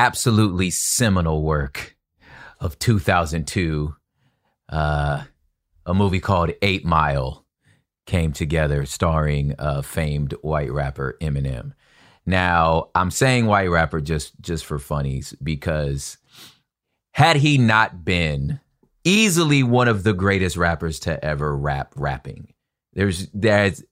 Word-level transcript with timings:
absolutely 0.00 0.70
seminal 0.70 1.42
work 1.42 1.94
of 2.58 2.78
2002, 2.78 3.94
uh, 4.70 5.24
a 5.84 5.94
movie 5.94 6.20
called 6.20 6.50
Eight 6.62 6.86
Mile 6.86 7.44
came 8.06 8.32
together, 8.32 8.86
starring 8.86 9.54
uh, 9.58 9.82
famed 9.82 10.32
white 10.40 10.72
rapper 10.72 11.18
Eminem. 11.20 11.74
Now, 12.24 12.88
I'm 12.94 13.10
saying 13.10 13.44
white 13.44 13.68
rapper 13.68 14.00
just 14.00 14.40
just 14.40 14.64
for 14.64 14.78
funnies 14.78 15.34
because 15.42 16.16
had 17.12 17.36
he 17.36 17.58
not 17.58 18.02
been 18.02 18.58
easily 19.04 19.62
one 19.62 19.88
of 19.88 20.02
the 20.02 20.14
greatest 20.14 20.56
rappers 20.56 20.98
to 21.00 21.22
ever 21.22 21.54
rap 21.54 21.92
rapping, 21.94 22.54
there's 22.94 23.28
there's 23.34 23.84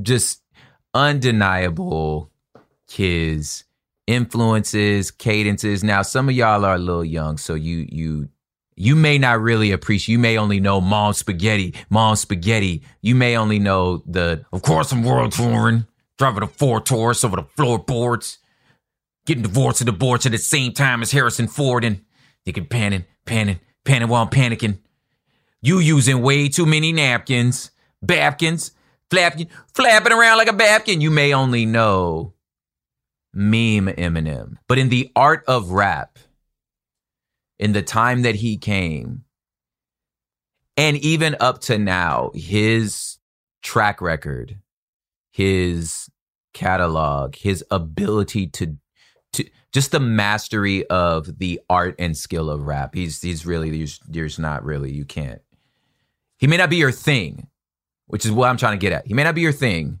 just 0.00 0.42
undeniable 0.94 2.30
his 2.90 3.64
influences, 4.10 5.10
cadences. 5.10 5.84
Now, 5.84 6.02
some 6.02 6.28
of 6.28 6.34
y'all 6.34 6.64
are 6.64 6.74
a 6.74 6.78
little 6.78 7.04
young, 7.04 7.38
so 7.38 7.54
you 7.54 7.86
you 7.90 8.28
you 8.76 8.96
may 8.96 9.18
not 9.18 9.40
really 9.40 9.72
appreciate. 9.72 10.12
You 10.12 10.18
may 10.18 10.38
only 10.38 10.60
know 10.60 10.80
Mom 10.80 11.12
Spaghetti, 11.12 11.74
Mom 11.90 12.16
Spaghetti. 12.16 12.82
You 13.02 13.14
may 13.14 13.36
only 13.36 13.58
know 13.58 14.02
the. 14.06 14.44
Of 14.52 14.62
course, 14.62 14.92
I'm 14.92 15.02
world 15.02 15.32
touring, 15.32 15.86
driving 16.18 16.42
a 16.42 16.46
Ford 16.46 16.86
Taurus 16.86 17.24
over 17.24 17.36
the 17.36 17.44
floorboards, 17.56 18.38
getting 19.26 19.42
divorced 19.42 19.80
and 19.80 19.86
divorced 19.86 20.26
at 20.26 20.32
the 20.32 20.38
same 20.38 20.72
time 20.72 21.02
as 21.02 21.12
Harrison 21.12 21.46
Ford, 21.46 21.84
and 21.84 22.02
thinking 22.44 22.66
panning, 22.66 23.04
panning, 23.24 23.60
panning 23.84 24.08
while 24.08 24.22
I'm 24.22 24.30
panicking. 24.30 24.78
You 25.62 25.78
using 25.78 26.22
way 26.22 26.48
too 26.48 26.64
many 26.66 26.90
napkins, 26.90 27.70
babkins 28.04 28.72
flapping, 29.10 29.48
flapping 29.74 30.12
around 30.12 30.38
like 30.38 30.48
a 30.48 30.52
babkin. 30.52 31.00
You 31.00 31.10
may 31.10 31.34
only 31.34 31.66
know 31.66 32.34
meme 33.32 33.86
Eminem, 33.86 34.56
but 34.68 34.78
in 34.78 34.88
the 34.88 35.10
art 35.14 35.44
of 35.46 35.70
rap, 35.70 36.18
in 37.58 37.72
the 37.72 37.82
time 37.82 38.22
that 38.22 38.36
he 38.36 38.56
came, 38.56 39.24
and 40.76 40.96
even 40.98 41.36
up 41.40 41.60
to 41.62 41.78
now, 41.78 42.30
his 42.34 43.18
track 43.62 44.00
record, 44.00 44.58
his 45.30 46.08
catalog, 46.54 47.36
his 47.36 47.64
ability 47.70 48.46
to 48.48 48.76
to 49.32 49.44
just 49.72 49.92
the 49.92 50.00
mastery 50.00 50.86
of 50.88 51.38
the 51.38 51.60
art 51.68 51.94
and 51.98 52.16
skill 52.16 52.50
of 52.50 52.66
rap. 52.66 52.94
He's 52.94 53.20
he's 53.20 53.46
really 53.46 53.70
there's, 53.70 54.00
there's 54.08 54.38
not 54.38 54.64
really 54.64 54.92
you 54.92 55.04
can't. 55.04 55.42
He 56.38 56.46
may 56.46 56.56
not 56.56 56.70
be 56.70 56.76
your 56.76 56.92
thing, 56.92 57.48
which 58.06 58.24
is 58.24 58.32
what 58.32 58.48
I'm 58.48 58.56
trying 58.56 58.78
to 58.78 58.82
get 58.82 58.92
at. 58.92 59.06
He 59.06 59.14
may 59.14 59.24
not 59.24 59.34
be 59.34 59.42
your 59.42 59.52
thing, 59.52 60.00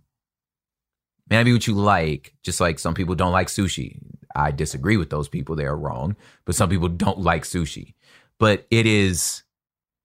may 1.30 1.36
not 1.36 1.44
be 1.44 1.52
what 1.52 1.66
you 1.66 1.74
like, 1.74 2.34
just 2.42 2.60
like 2.60 2.78
some 2.78 2.94
people 2.94 3.14
don't 3.14 3.32
like 3.32 3.46
sushi. 3.46 3.98
I 4.34 4.50
disagree 4.50 4.96
with 4.96 5.10
those 5.10 5.28
people. 5.28 5.56
They 5.56 5.64
are 5.64 5.76
wrong. 5.76 6.16
But 6.44 6.54
some 6.54 6.68
people 6.68 6.88
don't 6.88 7.20
like 7.20 7.44
sushi. 7.44 7.94
But 8.38 8.66
it 8.70 8.86
is 8.86 9.44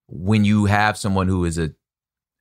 when 0.07 0.45
you 0.45 0.65
have 0.65 0.97
someone 0.97 1.27
who 1.27 1.45
is 1.45 1.57
a 1.57 1.73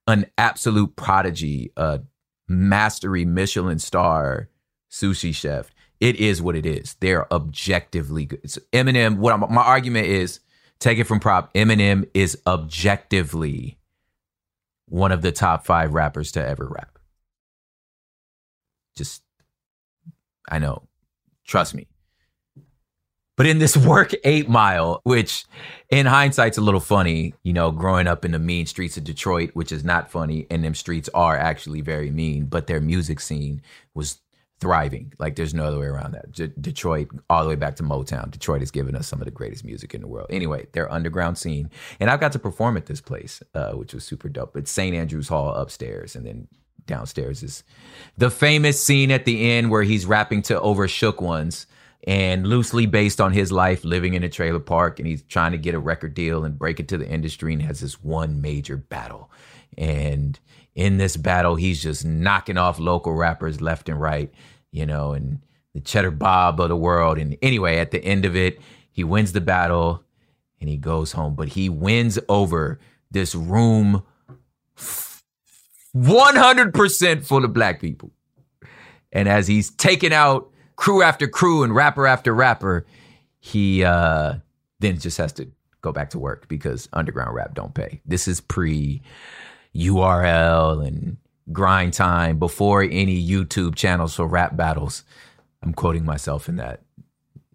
an 0.06 0.26
absolute 0.36 0.96
prodigy, 0.96 1.72
a 1.76 2.00
mastery 2.46 3.24
Michelin 3.24 3.78
star 3.78 4.50
sushi 4.90 5.34
chef, 5.34 5.70
it 5.98 6.16
is 6.16 6.42
what 6.42 6.56
it 6.56 6.66
is. 6.66 6.96
They're 7.00 7.32
objectively 7.32 8.26
good. 8.26 8.40
It's 8.44 8.58
Eminem, 8.72 9.16
what 9.16 9.32
I'm, 9.32 9.40
my 9.52 9.62
argument 9.62 10.08
is, 10.08 10.40
take 10.78 10.98
it 10.98 11.04
from 11.04 11.20
prop, 11.20 11.54
Eminem 11.54 12.06
is 12.12 12.38
objectively 12.46 13.78
one 14.86 15.12
of 15.12 15.22
the 15.22 15.32
top 15.32 15.64
five 15.64 15.94
rappers 15.94 16.32
to 16.32 16.46
ever 16.46 16.68
rap. 16.68 16.93
Just, 18.96 19.22
I 20.48 20.58
know, 20.58 20.88
trust 21.46 21.74
me. 21.74 21.86
But 23.36 23.46
in 23.46 23.58
this 23.58 23.76
work 23.76 24.12
eight 24.24 24.48
mile, 24.48 25.00
which 25.04 25.44
in 25.90 26.06
hindsight's 26.06 26.58
a 26.58 26.62
little 26.62 26.80
funny, 26.80 27.34
you 27.42 27.52
know, 27.52 27.70
growing 27.70 28.06
up 28.06 28.24
in 28.24 28.32
the 28.32 28.38
mean 28.38 28.66
streets 28.66 28.96
of 28.96 29.04
Detroit, 29.04 29.50
which 29.54 29.72
is 29.72 29.84
not 29.84 30.10
funny, 30.10 30.46
and 30.50 30.64
them 30.64 30.74
streets 30.74 31.08
are 31.14 31.36
actually 31.36 31.80
very 31.80 32.10
mean, 32.10 32.46
but 32.46 32.66
their 32.66 32.80
music 32.80 33.20
scene 33.20 33.62
was 33.94 34.20
thriving. 34.60 35.12
Like 35.18 35.36
there's 35.36 35.52
no 35.52 35.64
other 35.64 35.78
way 35.78 35.86
around 35.86 36.12
that. 36.12 36.60
Detroit, 36.60 37.08
all 37.28 37.42
the 37.42 37.50
way 37.50 37.56
back 37.56 37.76
to 37.76 37.82
Motown. 37.82 38.30
Detroit 38.30 38.60
has 38.60 38.70
given 38.70 38.94
us 38.94 39.06
some 39.06 39.20
of 39.20 39.26
the 39.26 39.30
greatest 39.30 39.64
music 39.64 39.94
in 39.94 40.00
the 40.00 40.06
world. 40.06 40.28
Anyway, 40.30 40.66
their 40.72 40.90
underground 40.90 41.36
scene, 41.36 41.70
and 42.00 42.08
I've 42.08 42.20
got 42.20 42.32
to 42.32 42.38
perform 42.38 42.76
at 42.76 42.86
this 42.86 43.00
place, 43.00 43.42
uh, 43.54 43.72
which 43.72 43.92
was 43.92 44.04
super 44.04 44.28
dope. 44.28 44.56
It's 44.56 44.70
St. 44.70 44.94
Andrews 44.94 45.28
Hall 45.28 45.54
upstairs, 45.54 46.16
and 46.16 46.24
then 46.24 46.48
downstairs 46.86 47.42
is 47.42 47.64
the 48.16 48.30
famous 48.30 48.82
scene 48.82 49.10
at 49.10 49.24
the 49.24 49.50
end 49.52 49.70
where 49.70 49.82
he's 49.82 50.06
rapping 50.06 50.42
to 50.42 50.60
overshook 50.60 51.20
Ones. 51.20 51.66
And 52.06 52.46
loosely 52.46 52.84
based 52.84 53.18
on 53.18 53.32
his 53.32 53.50
life 53.50 53.82
living 53.82 54.12
in 54.12 54.22
a 54.22 54.28
trailer 54.28 54.60
park, 54.60 54.98
and 54.98 55.08
he's 55.08 55.22
trying 55.22 55.52
to 55.52 55.56
get 55.58 55.74
a 55.74 55.78
record 55.78 56.12
deal 56.12 56.44
and 56.44 56.58
break 56.58 56.78
into 56.78 56.98
the 56.98 57.08
industry, 57.08 57.54
and 57.54 57.62
has 57.62 57.80
this 57.80 57.94
one 58.04 58.42
major 58.42 58.76
battle. 58.76 59.30
And 59.78 60.38
in 60.74 60.98
this 60.98 61.16
battle, 61.16 61.54
he's 61.54 61.82
just 61.82 62.04
knocking 62.04 62.58
off 62.58 62.78
local 62.78 63.14
rappers 63.14 63.62
left 63.62 63.88
and 63.88 63.98
right, 63.98 64.30
you 64.70 64.84
know, 64.84 65.12
and 65.12 65.40
the 65.72 65.80
Cheddar 65.80 66.10
Bob 66.10 66.60
of 66.60 66.68
the 66.68 66.76
world. 66.76 67.16
And 67.16 67.38
anyway, 67.40 67.78
at 67.78 67.90
the 67.90 68.04
end 68.04 68.26
of 68.26 68.36
it, 68.36 68.60
he 68.90 69.02
wins 69.02 69.32
the 69.32 69.40
battle 69.40 70.04
and 70.60 70.68
he 70.68 70.76
goes 70.76 71.12
home. 71.12 71.34
But 71.34 71.48
he 71.48 71.70
wins 71.70 72.18
over 72.28 72.80
this 73.10 73.34
room 73.34 74.02
100% 75.96 77.24
full 77.24 77.44
of 77.44 77.52
black 77.52 77.80
people. 77.80 78.10
And 79.12 79.28
as 79.28 79.46
he's 79.46 79.70
taking 79.70 80.12
out 80.12 80.50
crew 80.76 81.02
after 81.02 81.28
crew 81.28 81.62
and 81.62 81.74
rapper 81.74 82.06
after 82.06 82.34
rapper, 82.34 82.86
he 83.38 83.84
uh, 83.84 84.34
then 84.80 84.98
just 84.98 85.18
has 85.18 85.32
to 85.34 85.48
go 85.82 85.92
back 85.92 86.10
to 86.10 86.18
work 86.18 86.48
because 86.48 86.88
underground 86.92 87.34
rap 87.34 87.54
don't 87.54 87.74
pay. 87.74 88.00
This 88.04 88.26
is 88.26 88.40
pre 88.40 89.02
URL 89.76 90.86
and 90.86 91.18
grind 91.52 91.92
time 91.92 92.38
before 92.38 92.82
any 92.82 93.24
YouTube 93.24 93.74
channels 93.74 94.14
for 94.14 94.26
rap 94.26 94.56
battles. 94.56 95.04
I'm 95.62 95.74
quoting 95.74 96.04
myself 96.04 96.48
in 96.48 96.56
that. 96.56 96.82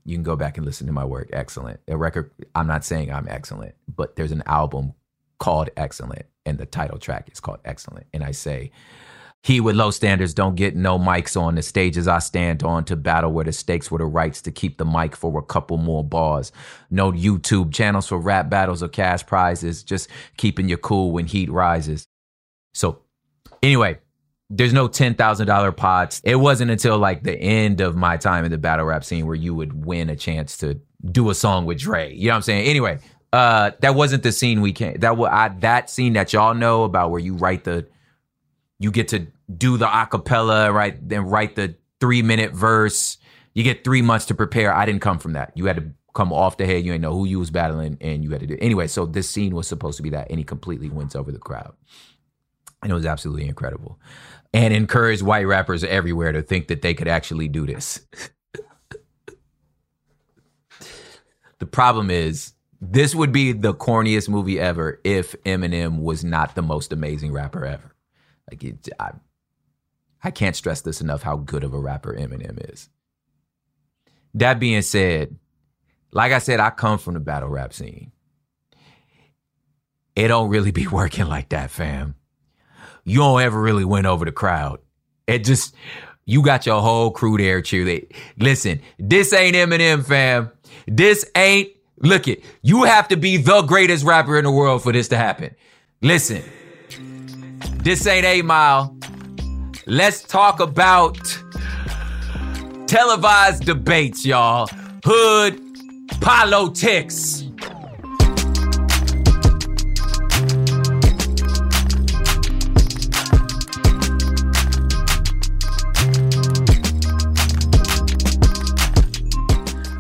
You 0.06 0.16
can 0.16 0.24
go 0.24 0.36
back 0.36 0.58
and 0.58 0.66
listen 0.66 0.88
to 0.88 0.94
my 0.94 1.06
work. 1.06 1.30
Excellent. 1.34 1.80
A 1.88 1.98
record. 1.98 2.32
I'm 2.56 2.68
not 2.68 2.86
saying 2.86 3.12
I'm 3.12 3.28
excellent, 3.28 3.76
but 3.94 4.16
there's 4.16 4.32
an 4.32 4.44
album 4.46 4.94
called 5.40 5.70
Excellent, 5.78 6.26
and 6.50 6.58
the 6.58 6.66
title 6.66 6.98
track 6.98 7.30
is 7.32 7.40
called 7.40 7.60
Excellent. 7.64 8.08
And 8.14 8.24
I 8.24 8.32
say, 8.32 8.72
he 9.42 9.62
with 9.62 9.76
low 9.76 9.90
standards 9.92 10.34
don't 10.34 10.56
get 10.56 10.76
no 10.76 11.00
mics 11.00 11.40
on 11.40 11.56
the 11.56 11.62
stages 11.62 12.10
I 12.10 12.20
stand 12.20 12.62
on 12.62 12.84
to 12.86 12.98
battle 12.98 13.32
where 13.32 13.46
the 13.46 13.54
stakes 13.54 13.90
were 13.90 14.00
the 14.00 14.06
rights 14.06 14.42
to 14.42 14.52
keep 14.52 14.78
the 14.78 14.86
mic 14.86 15.16
for 15.16 15.40
a 15.40 15.44
couple 15.44 15.78
more 15.78 16.04
bars. 16.04 16.52
No 16.90 17.12
YouTube 17.14 17.74
channels 17.74 18.08
for 18.08 18.20
rap 18.20 18.50
battles 18.50 18.84
or 18.84 18.90
cash 18.90 19.26
prizes, 19.26 19.82
just 19.82 20.10
keeping 20.36 20.68
you 20.68 20.76
cool 20.76 21.12
when 21.12 21.26
heat 21.26 21.50
rises. 21.50 22.06
So, 22.74 23.00
anyway, 23.64 24.00
there's 24.50 24.74
no 24.74 24.90
$10,000 24.90 25.78
pots. 25.78 26.22
It 26.26 26.36
wasn't 26.36 26.72
until 26.72 26.98
like 26.98 27.24
the 27.24 27.38
end 27.38 27.80
of 27.80 27.96
my 27.96 28.18
time 28.18 28.44
in 28.44 28.52
the 28.52 28.58
battle 28.58 28.86
rap 28.86 29.06
scene 29.06 29.26
where 29.26 29.36
you 29.36 29.56
would 29.56 29.86
win 29.86 30.10
a 30.10 30.18
chance 30.18 30.58
to 30.58 30.82
do 31.12 31.30
a 31.30 31.36
song 31.36 31.66
with 31.66 31.80
Dre. 31.80 32.14
You 32.14 32.28
know 32.28 32.34
what 32.34 32.38
I'm 32.38 32.42
saying? 32.42 32.66
Anyway, 32.66 33.00
uh, 33.32 33.72
that 33.82 33.96
wasn't 33.96 34.24
the 34.24 34.32
scene 34.32 34.62
we 34.62 34.74
came. 34.74 35.00
That 35.00 35.18
was 35.18 35.30
I, 35.32 35.50
that 35.60 35.90
scene 35.90 36.14
that 36.14 36.34
y'all 36.34 36.54
know 36.54 36.84
about 36.84 37.12
where 37.12 37.20
you 37.20 37.36
write 37.36 37.64
the, 37.64 37.88
you 38.80 38.92
get 38.92 39.10
to 39.10 39.28
do 39.56 39.78
the 39.78 39.86
acapella, 39.86 40.74
right? 40.74 40.98
Then 41.08 41.26
write 41.26 41.56
the 41.56 41.76
three 42.00 42.22
minute 42.22 42.54
verse. 42.54 43.18
You 43.54 43.64
get 43.64 43.84
three 43.84 44.02
months 44.02 44.26
to 44.28 44.36
prepare. 44.36 44.74
I 44.74 44.86
didn't 44.86 45.02
come 45.02 45.20
from 45.20 45.34
that. 45.34 45.52
You 45.56 45.66
had 45.66 45.76
to 45.78 45.92
come 46.14 46.34
off 46.34 46.58
the 46.58 46.66
head. 46.66 46.86
You 46.86 46.92
didn't 46.92 47.02
know 47.02 47.14
who 47.14 47.26
you 47.26 47.40
was 47.40 47.52
battling, 47.52 47.98
and 48.02 48.24
you 48.24 48.32
had 48.32 48.42
to 48.42 48.48
do. 48.48 48.58
Anyway, 48.60 48.88
so 48.88 49.06
this 49.06 49.30
scene 49.30 49.56
was 49.56 49.68
supposed 49.68 49.98
to 49.98 50.04
be 50.04 50.10
that, 50.12 50.30
and 50.30 50.40
he 50.40 50.44
completely 50.44 50.90
wins 50.90 51.16
over 51.16 51.32
the 51.32 51.40
crowd, 51.40 51.74
and 52.82 52.92
it 52.92 52.96
was 52.96 53.06
absolutely 53.06 53.48
incredible, 53.48 54.00
and 54.54 54.74
encouraged 54.74 55.22
white 55.22 55.46
rappers 55.46 55.84
everywhere 55.84 56.32
to 56.32 56.42
think 56.42 56.68
that 56.68 56.82
they 56.82 56.94
could 56.94 57.08
actually 57.08 57.48
do 57.48 57.66
this. 57.66 58.02
the 61.60 61.66
problem 61.66 62.10
is 62.10 62.54
this 62.82 63.14
would 63.14 63.32
be 63.32 63.52
the 63.52 63.74
corniest 63.74 64.30
movie 64.30 64.60
ever 64.60 65.02
if 65.04 65.36
Eminem 65.44 66.00
was 66.00 66.24
not 66.24 66.56
the 66.56 66.62
most 66.62 66.94
amazing 66.94 67.32
rapper 67.32 67.66
ever. 67.66 67.96
Like 68.50 68.64
it, 68.64 68.90
I, 69.00 69.12
I 70.24 70.32
can't 70.32 70.56
stress 70.56 70.82
this 70.82 71.02
enough 71.02 71.22
how 71.22 71.38
good 71.38 71.64
of 71.64 71.74
a 71.74 71.80
rapper 71.80 72.14
Eminem 72.14 72.72
is. 72.74 72.90
That 74.34 74.60
being 74.60 74.82
said, 74.82 75.36
like 76.12 76.32
I 76.32 76.40
said, 76.40 76.60
I 76.60 76.70
come 76.70 76.98
from 77.00 77.16
the 77.16 77.20
battle 77.20 77.50
rap 77.50 77.74
scene. 77.74 78.12
It 80.16 80.28
don't 80.30 80.50
really 80.50 80.72
be 80.72 80.88
working 80.92 81.28
like 81.28 81.50
that, 81.50 81.72
fam. 81.72 82.16
You 83.04 83.20
don't 83.20 83.42
ever 83.42 83.60
really 83.60 83.86
win 83.86 84.06
over 84.06 84.26
the 84.26 84.32
crowd. 84.32 84.80
It 85.28 85.44
just 85.44 85.76
you 86.26 86.44
got 86.44 86.66
your 86.66 86.82
whole 86.82 87.12
crew 87.12 87.38
there 87.38 87.62
cheer. 87.62 88.02
Listen, 88.38 88.82
this 89.00 89.34
ain't 89.34 89.56
Eminem, 89.56 90.06
fam. 90.06 90.52
This 90.88 91.26
ain't 91.36 91.70
look 92.00 92.28
it. 92.28 92.44
You 92.62 92.84
have 92.84 93.08
to 93.10 93.18
be 93.18 93.38
the 93.38 93.62
greatest 93.64 94.06
rapper 94.06 94.38
in 94.38 94.44
the 94.44 94.52
world 94.52 94.84
for 94.84 94.92
this 94.92 95.08
to 95.10 95.18
happen. 95.18 95.56
Listen, 96.02 96.44
this 97.84 98.06
ain't 98.08 98.26
A 98.26 98.42
Mile. 98.42 98.96
Let's 99.86 100.24
talk 100.24 100.60
about 100.60 101.18
televised 102.88 103.66
debates, 103.66 104.26
y'all. 104.26 104.68
Hood 105.04 105.60
politics. 106.22 107.49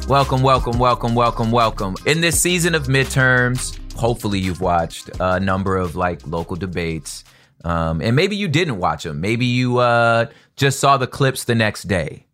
Welcome, 0.09 0.41
welcome, 0.41 0.79
welcome, 0.79 1.13
welcome, 1.13 1.51
welcome. 1.51 1.95
In 2.07 2.19
this 2.19 2.41
season 2.41 2.73
of 2.73 2.87
midterms, 2.87 3.77
hopefully 3.93 4.39
you've 4.39 4.59
watched 4.59 5.11
a 5.19 5.39
number 5.39 5.77
of 5.77 5.95
like 5.95 6.25
local 6.25 6.55
debates. 6.55 7.23
Um, 7.63 8.01
and 8.01 8.15
maybe 8.15 8.35
you 8.35 8.47
didn't 8.47 8.79
watch 8.79 9.03
them. 9.03 9.21
Maybe 9.21 9.45
you 9.45 9.77
uh, 9.77 10.25
just 10.55 10.79
saw 10.79 10.97
the 10.97 11.05
clips 11.05 11.43
the 11.43 11.53
next 11.53 11.83
day. 11.83 12.25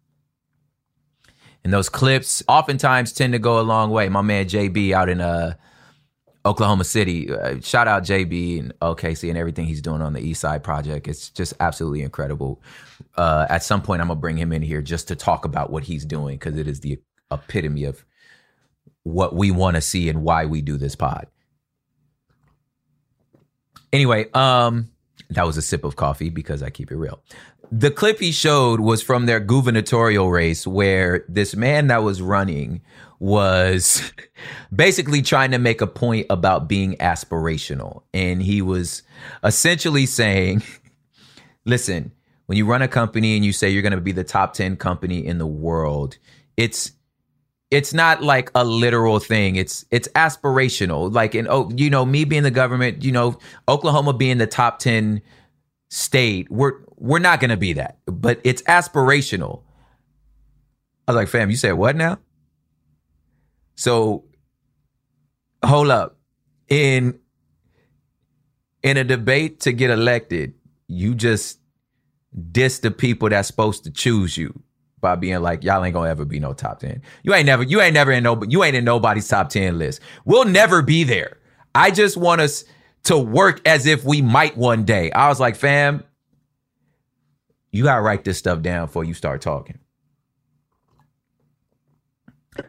And 1.65 1.73
those 1.73 1.89
clips 1.89 2.41
oftentimes 2.47 3.11
tend 3.11 3.33
to 3.33 3.39
go 3.39 3.59
a 3.59 3.61
long 3.61 3.91
way. 3.91 4.07
My 4.07 4.21
man 4.21 4.45
JB 4.45 4.93
out 4.93 5.09
in 5.09 5.19
uh, 5.19 5.55
Oklahoma 6.45 6.85
City, 6.85 7.29
uh, 7.29 7.59
shout 7.59 7.89
out 7.89 8.03
JB 8.03 8.57
and 8.61 8.79
OKC 8.79 9.27
and 9.27 9.37
everything 9.37 9.65
he's 9.65 9.81
doing 9.81 10.01
on 10.01 10.13
the 10.13 10.21
East 10.21 10.39
Side 10.39 10.63
Project. 10.63 11.09
It's 11.09 11.29
just 11.29 11.53
absolutely 11.59 12.03
incredible. 12.03 12.63
Uh, 13.17 13.47
at 13.49 13.63
some 13.63 13.81
point, 13.81 13.99
I'm 13.99 14.07
gonna 14.07 14.17
bring 14.17 14.37
him 14.37 14.53
in 14.53 14.61
here 14.61 14.81
just 14.81 15.09
to 15.09 15.15
talk 15.17 15.43
about 15.43 15.71
what 15.71 15.83
he's 15.83 16.05
doing 16.05 16.37
because 16.37 16.57
it 16.57 16.69
is 16.69 16.79
the 16.79 16.99
epitome 17.31 17.83
of 17.83 18.05
what 19.03 19.35
we 19.35 19.51
want 19.51 19.75
to 19.75 19.81
see 19.81 20.09
and 20.09 20.23
why 20.23 20.45
we 20.45 20.61
do 20.61 20.77
this 20.77 20.95
pod. 20.95 21.27
Anyway, 23.93 24.29
um, 24.33 24.89
that 25.29 25.45
was 25.45 25.57
a 25.57 25.61
sip 25.61 25.83
of 25.83 25.95
coffee 25.95 26.29
because 26.29 26.61
I 26.61 26.69
keep 26.69 26.91
it 26.91 26.97
real. 26.97 27.21
The 27.71 27.91
clip 27.91 28.19
he 28.19 28.31
showed 28.31 28.79
was 28.79 29.01
from 29.01 29.25
their 29.25 29.39
gubernatorial 29.39 30.29
race 30.29 30.67
where 30.67 31.25
this 31.27 31.55
man 31.55 31.87
that 31.87 32.03
was 32.03 32.21
running 32.21 32.81
was 33.19 34.11
basically 34.75 35.21
trying 35.21 35.51
to 35.51 35.57
make 35.57 35.81
a 35.81 35.87
point 35.87 36.27
about 36.29 36.67
being 36.67 36.95
aspirational. 36.97 38.03
And 38.13 38.41
he 38.41 38.61
was 38.61 39.03
essentially 39.43 40.05
saying, 40.05 40.63
listen, 41.65 42.11
when 42.45 42.57
you 42.57 42.65
run 42.65 42.81
a 42.81 42.87
company 42.87 43.35
and 43.35 43.43
you 43.43 43.53
say 43.53 43.69
you're 43.69 43.81
going 43.81 43.93
to 43.93 44.01
be 44.01 44.11
the 44.11 44.23
top 44.23 44.53
10 44.53 44.77
company 44.77 45.25
in 45.25 45.37
the 45.37 45.47
world, 45.47 46.17
it's 46.57 46.91
it's 47.71 47.93
not 47.93 48.21
like 48.21 48.51
a 48.55 48.63
literal 48.63 49.19
thing. 49.19 49.55
It's 49.55 49.85
it's 49.91 50.07
aspirational. 50.09 51.13
Like 51.13 51.35
in 51.35 51.47
oh, 51.49 51.71
you 51.75 51.89
know, 51.89 52.05
me 52.05 52.23
being 52.23 52.43
the 52.43 52.51
government, 52.51 53.03
you 53.03 53.11
know, 53.11 53.37
Oklahoma 53.67 54.13
being 54.13 54.37
the 54.37 54.47
top 54.47 54.79
10 54.79 55.21
state, 55.89 56.49
we're 56.51 56.73
we're 56.97 57.19
not 57.19 57.39
gonna 57.39 57.57
be 57.57 57.73
that. 57.73 57.97
But 58.05 58.39
it's 58.43 58.61
aspirational. 58.63 59.63
I 61.07 61.11
was 61.11 61.15
like, 61.15 61.27
fam, 61.27 61.49
you 61.49 61.55
said 61.55 61.73
what 61.73 61.95
now? 61.95 62.19
So 63.75 64.25
hold 65.63 65.89
up. 65.89 66.17
In 66.67 67.19
in 68.81 68.97
a 68.97 69.03
debate 69.03 69.59
to 69.61 69.71
get 69.71 69.89
elected, 69.89 70.53
you 70.87 71.15
just 71.15 71.59
diss 72.51 72.79
the 72.79 72.91
people 72.91 73.29
that's 73.29 73.47
supposed 73.47 73.83
to 73.83 73.91
choose 73.91 74.37
you 74.37 74.63
by 75.01 75.15
being 75.15 75.41
like, 75.41 75.63
y'all 75.63 75.83
ain't 75.83 75.93
gonna 75.93 76.09
ever 76.09 76.25
be 76.25 76.39
no 76.39 76.53
top 76.53 76.79
10. 76.79 77.01
You 77.23 77.33
ain't 77.33 77.45
never, 77.45 77.63
you 77.63 77.81
ain't 77.81 77.93
never 77.93 78.11
in 78.11 78.23
no, 78.23 78.41
you 78.47 78.63
ain't 78.63 78.75
in 78.75 78.83
nobody's 78.83 79.27
top 79.27 79.49
10 79.49 79.77
list. 79.77 80.01
We'll 80.25 80.45
never 80.45 80.81
be 80.81 81.03
there. 81.03 81.37
I 81.73 81.91
just 81.91 82.17
want 82.17 82.41
us 82.41 82.65
to 83.03 83.17
work 83.17 83.61
as 83.67 83.85
if 83.85 84.03
we 84.03 84.21
might 84.21 84.57
one 84.57 84.83
day. 84.83 85.11
I 85.11 85.27
was 85.27 85.39
like, 85.39 85.55
fam, 85.55 86.03
you 87.71 87.83
gotta 87.83 88.01
write 88.01 88.23
this 88.23 88.37
stuff 88.37 88.61
down 88.61 88.87
before 88.87 89.03
you 89.03 89.13
start 89.13 89.41
talking. 89.41 89.79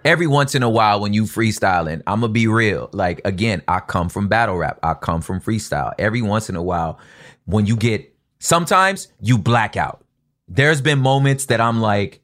Every 0.04 0.26
once 0.26 0.56
in 0.56 0.64
a 0.64 0.71
while, 0.71 1.00
when 1.00 1.12
you 1.12 1.25
freestyling, 1.25 2.02
I'm 2.06 2.21
gonna 2.21 2.33
be 2.33 2.49
real. 2.49 2.90
Like 2.92 3.21
again, 3.25 3.62
I 3.68 3.80
come 3.80 4.09
from 4.09 4.28
battle 4.28 4.56
rap. 4.56 4.80
I 4.83 4.95
come 4.95 5.21
from 5.21 5.40
freestyle. 5.40 5.95
Every 5.99 6.23
once 6.23 6.50
in 6.50 6.56
a 6.56 6.62
while, 6.62 6.99
when 7.45 7.66
you 7.66 7.76
get 7.76 8.12
sometimes 8.40 9.09
you 9.21 9.38
black 9.38 9.76
out. 9.76 10.04
There's 10.49 10.81
been 10.81 11.00
moments 11.00 11.47
that 11.47 11.61
I'm 11.61 11.81
like, 11.81 12.21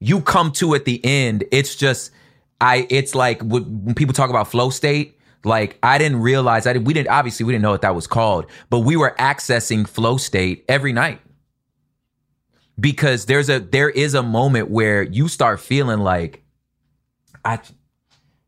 you 0.00 0.20
come 0.20 0.52
to 0.52 0.74
at 0.74 0.84
the 0.84 1.04
end, 1.04 1.44
it's 1.50 1.74
just 1.74 2.10
I 2.60 2.86
it's 2.90 3.14
like 3.14 3.42
when 3.42 3.94
people 3.94 4.14
talk 4.14 4.30
about 4.30 4.48
flow 4.48 4.70
state, 4.70 5.18
like 5.44 5.78
I 5.82 5.98
didn't 5.98 6.20
realize 6.20 6.66
I 6.66 6.72
didn't 6.72 6.86
we 6.86 6.94
didn't 6.94 7.08
obviously 7.08 7.44
we 7.44 7.52
didn't 7.52 7.62
know 7.62 7.70
what 7.70 7.82
that 7.82 7.94
was 7.94 8.06
called, 8.06 8.46
but 8.70 8.80
we 8.80 8.96
were 8.96 9.14
accessing 9.18 9.88
flow 9.88 10.16
state 10.16 10.64
every 10.68 10.92
night. 10.92 11.20
Because 12.78 13.26
there's 13.26 13.48
a 13.48 13.60
there 13.60 13.90
is 13.90 14.14
a 14.14 14.22
moment 14.22 14.70
where 14.70 15.02
you 15.02 15.28
start 15.28 15.60
feeling 15.60 16.00
like 16.00 16.42
I 17.44 17.60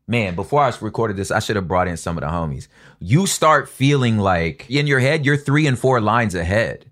man, 0.07 0.35
before 0.35 0.61
I 0.61 0.71
recorded 0.81 1.17
this, 1.17 1.31
I 1.31 1.39
should 1.39 1.55
have 1.55 1.67
brought 1.67 1.87
in 1.87 1.97
some 1.97 2.17
of 2.17 2.21
the 2.21 2.29
homies. 2.29 2.67
You 2.99 3.27
start 3.27 3.67
feeling 3.67 4.17
like 4.17 4.69
in 4.69 4.87
your 4.87 4.99
head, 4.99 5.25
you're 5.25 5.37
three 5.37 5.67
and 5.67 5.77
four 5.77 6.01
lines 6.01 6.35
ahead 6.35 6.89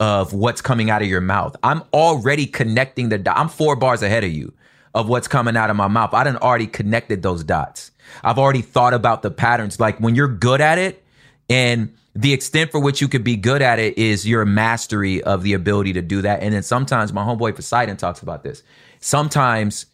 of 0.00 0.32
what's 0.32 0.60
coming 0.60 0.90
out 0.90 1.02
of 1.02 1.08
your 1.08 1.20
mouth. 1.20 1.56
I'm 1.62 1.82
already 1.92 2.46
connecting 2.46 3.08
the 3.08 3.18
dot. 3.18 3.36
I'm 3.36 3.48
four 3.48 3.76
bars 3.76 4.02
ahead 4.02 4.24
of 4.24 4.30
you 4.30 4.52
of 4.94 5.08
what's 5.08 5.28
coming 5.28 5.56
out 5.56 5.70
of 5.70 5.76
my 5.76 5.88
mouth. 5.88 6.14
I 6.14 6.24
done 6.24 6.36
already 6.36 6.66
connected 6.66 7.22
those 7.22 7.44
dots. 7.44 7.90
I've 8.22 8.38
already 8.38 8.62
thought 8.62 8.94
about 8.94 9.22
the 9.22 9.30
patterns. 9.30 9.78
Like 9.78 9.98
when 9.98 10.14
you're 10.14 10.28
good 10.28 10.60
at 10.60 10.78
it 10.78 11.04
and 11.48 11.94
the 12.14 12.32
extent 12.32 12.70
for 12.70 12.80
which 12.80 13.00
you 13.00 13.08
could 13.08 13.22
be 13.22 13.36
good 13.36 13.62
at 13.62 13.78
it 13.78 13.98
is 13.98 14.26
your 14.26 14.44
mastery 14.44 15.22
of 15.22 15.42
the 15.42 15.52
ability 15.52 15.92
to 15.94 16.02
do 16.02 16.22
that. 16.22 16.42
And 16.42 16.54
then 16.54 16.62
sometimes 16.62 17.12
my 17.12 17.22
homeboy 17.22 17.54
Poseidon 17.54 17.96
talks 17.96 18.22
about 18.22 18.42
this. 18.42 18.62
Sometimes, 19.00 19.86